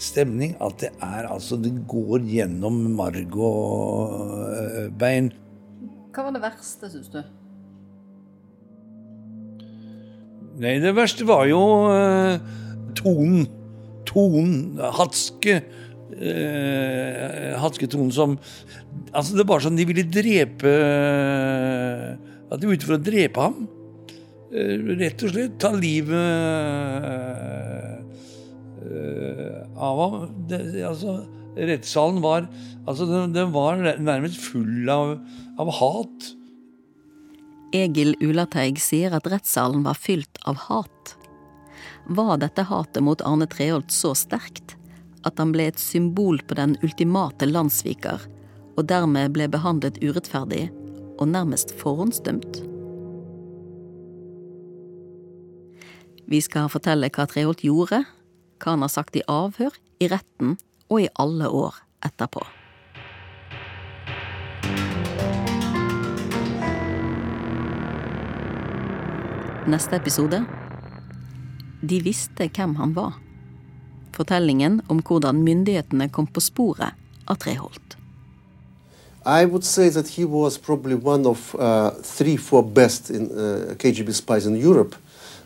stemning 0.01 0.55
at 0.65 0.79
det 0.81 0.89
er 1.05 1.27
altså 1.29 1.59
Det 1.61 1.75
går 1.89 2.25
gjennom 2.25 2.79
marg 2.97 3.37
og 3.37 4.89
bein. 4.99 5.29
Hva 6.11 6.25
var 6.27 6.35
det 6.35 6.43
verste, 6.43 6.89
syns 6.91 7.11
du? 7.13 7.21
Nei, 10.61 10.75
det 10.83 10.91
verste 10.97 11.25
var 11.29 11.47
jo 11.49 11.61
uh, 11.89 12.41
tonen. 12.99 13.47
Tonen. 14.09 14.81
Hatske. 14.99 15.61
Uh, 16.11 17.55
hatske 17.63 17.87
tonen 17.87 18.11
som 18.11 18.33
Altså, 19.15 19.37
det 19.39 19.45
var 19.47 19.63
sånn 19.63 19.77
de 19.79 19.85
ville 19.87 20.03
drepe 20.11 20.73
At 22.51 22.59
de 22.59 22.67
var 22.67 22.75
ute 22.75 22.89
for 22.89 22.97
å 22.97 23.05
drepe 23.05 23.45
ham. 23.47 23.69
Uh, 24.51 24.97
rett 24.99 25.23
og 25.23 25.37
slett 25.37 25.55
ta 25.63 25.71
livet 25.77 26.19
av 29.77 30.01
ham. 30.01 30.29
Altså, 30.87 31.21
rettssalen 31.57 32.21
var 32.25 32.47
Altså, 32.89 33.05
den, 33.07 33.35
den 33.37 33.53
var 33.53 33.79
nærmest 33.79 34.41
full 34.41 34.89
av, 34.91 35.19
av 35.61 35.69
hat. 35.77 36.31
Egil 37.77 38.17
Ulateig 38.25 38.81
sier 38.83 39.15
at 39.15 39.29
rettssalen 39.31 39.85
var 39.87 39.99
fylt 40.01 40.41
av 40.49 40.57
hat. 40.65 41.13
Var 42.11 42.41
dette 42.43 42.65
hatet 42.67 43.05
mot 43.05 43.23
Arne 43.23 43.47
Treholt 43.47 43.93
så 43.95 44.11
sterkt 44.19 44.75
at 45.29 45.39
han 45.39 45.53
ble 45.55 45.69
et 45.71 45.79
symbol 45.79 46.41
på 46.49 46.57
den 46.59 46.75
ultimate 46.83 47.47
landssviker, 47.47 48.25
og 48.75 48.89
dermed 48.91 49.37
ble 49.37 49.47
behandlet 49.53 50.01
urettferdig 50.03 50.71
og 51.21 51.29
nærmest 51.31 51.77
forhåndsdømt? 51.79 52.65
Vi 56.31 56.41
skal 56.43 56.71
fortelle 56.73 57.11
hva 57.13 57.27
Treholt 57.31 57.63
gjorde, 57.67 58.05
hva 58.61 58.77
han 58.77 58.85
har 58.85 58.93
sagt 58.93 59.17
i 59.17 59.25
avhør, 59.29 59.75
i 60.01 60.09
retten 60.13 60.57
og 60.91 61.03
i 61.03 61.11
alle 61.21 61.49
år 61.49 61.81
etterpå. 62.05 62.45
Neste 69.71 69.97
episode 69.97 70.41
De 71.81 72.01
visste 72.05 72.49
hvem 72.49 72.75
han 72.81 72.95
var. 72.97 73.15
Fortellingen 74.17 74.81
om 74.93 75.01
hvordan 75.05 75.41
myndighetene 75.45 76.09
kom 76.13 76.27
på 76.27 76.43
sporet 76.45 76.97
av 77.29 77.39
Treholt. 77.41 77.97
I 79.25 79.45
would 79.45 79.65
say 79.65 79.91
that 79.91 80.09
he 80.09 80.25
was 80.25 80.59
probably 80.59 80.95
one 80.95 81.27
of 81.27 81.55
uh, 81.55 81.91
three, 82.03 82.37
four 82.37 82.63
best 82.63 83.11
in 83.11 83.31
uh, 83.31 83.75
KGB 83.77 84.13
spies 84.13 84.47
in 84.47 84.57
Europe, 84.57 84.97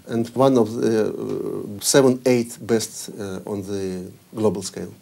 and 0.09 0.29
one 0.35 0.59
of 0.59 0.73
the 0.81 1.09
uh, 1.09 1.81
seven, 1.81 2.21
eight 2.27 2.59
best 2.61 3.11
uh, 3.19 3.41
on 3.47 3.63
the 3.63 4.11
global 4.35 4.63
scale. 4.63 4.93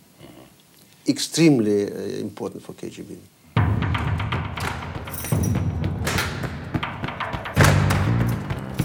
Extremely 1.08 1.90
uh, 1.90 2.20
important 2.20 2.62
for 2.62 2.72
KGB. 2.72 3.16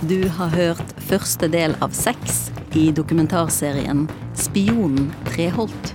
Du 0.08 0.30
har 0.30 0.48
hørt 0.48 0.94
første 1.10 1.50
del 1.52 1.76
av 1.84 1.92
seks 1.92 2.48
i 2.78 2.92
dokumentarserien 2.96 4.06
Spionen 4.40 5.10
Treholt. 5.28 5.94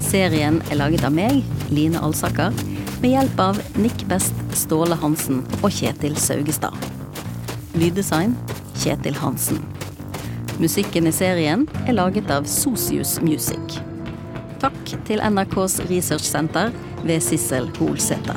Serien 0.00 0.62
er 0.70 0.80
laget 0.80 1.04
av 1.04 1.12
meg, 1.14 1.42
Line 1.70 2.00
Alsaker, 2.00 2.54
med 3.02 3.10
hjelp 3.12 3.44
av 3.50 3.60
Nick 3.76 4.06
Best, 4.08 4.34
Ståle 4.56 4.96
Hansen 5.02 5.44
og 5.60 5.70
Kjetil 5.74 6.16
Saugestad. 6.16 6.91
Lyddesign 7.72 8.34
Kjetil 8.76 9.14
Hansen. 9.16 9.62
Musikken 10.60 11.06
i 11.08 11.12
serien 11.12 11.62
er 11.86 11.94
laget 11.96 12.28
av 12.30 12.44
Sosius 12.44 13.14
Music. 13.24 13.78
Takk 14.60 14.92
til 15.08 15.22
NRKs 15.24 15.78
researchsenter 15.88 16.68
ved 17.00 17.24
Sissel 17.24 17.70
Holsæter. 17.78 18.36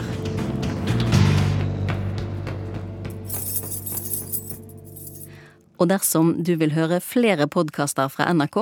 Og 5.76 5.92
dersom 5.92 6.32
du 6.40 6.56
vil 6.56 6.72
høre 6.72 7.02
flere 7.04 7.50
podkaster 7.52 8.08
fra 8.08 8.32
NRK, 8.32 8.62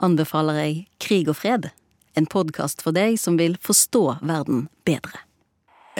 anbefaler 0.00 0.62
jeg 0.62 0.82
Krig 0.96 1.28
og 1.28 1.36
fred, 1.42 1.68
en 2.16 2.24
podkast 2.24 2.80
for 2.80 2.96
deg 2.96 3.20
som 3.20 3.36
vil 3.36 3.60
forstå 3.60 4.04
verden 4.24 4.70
bedre. 4.88 5.26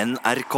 NRK. 0.01 0.57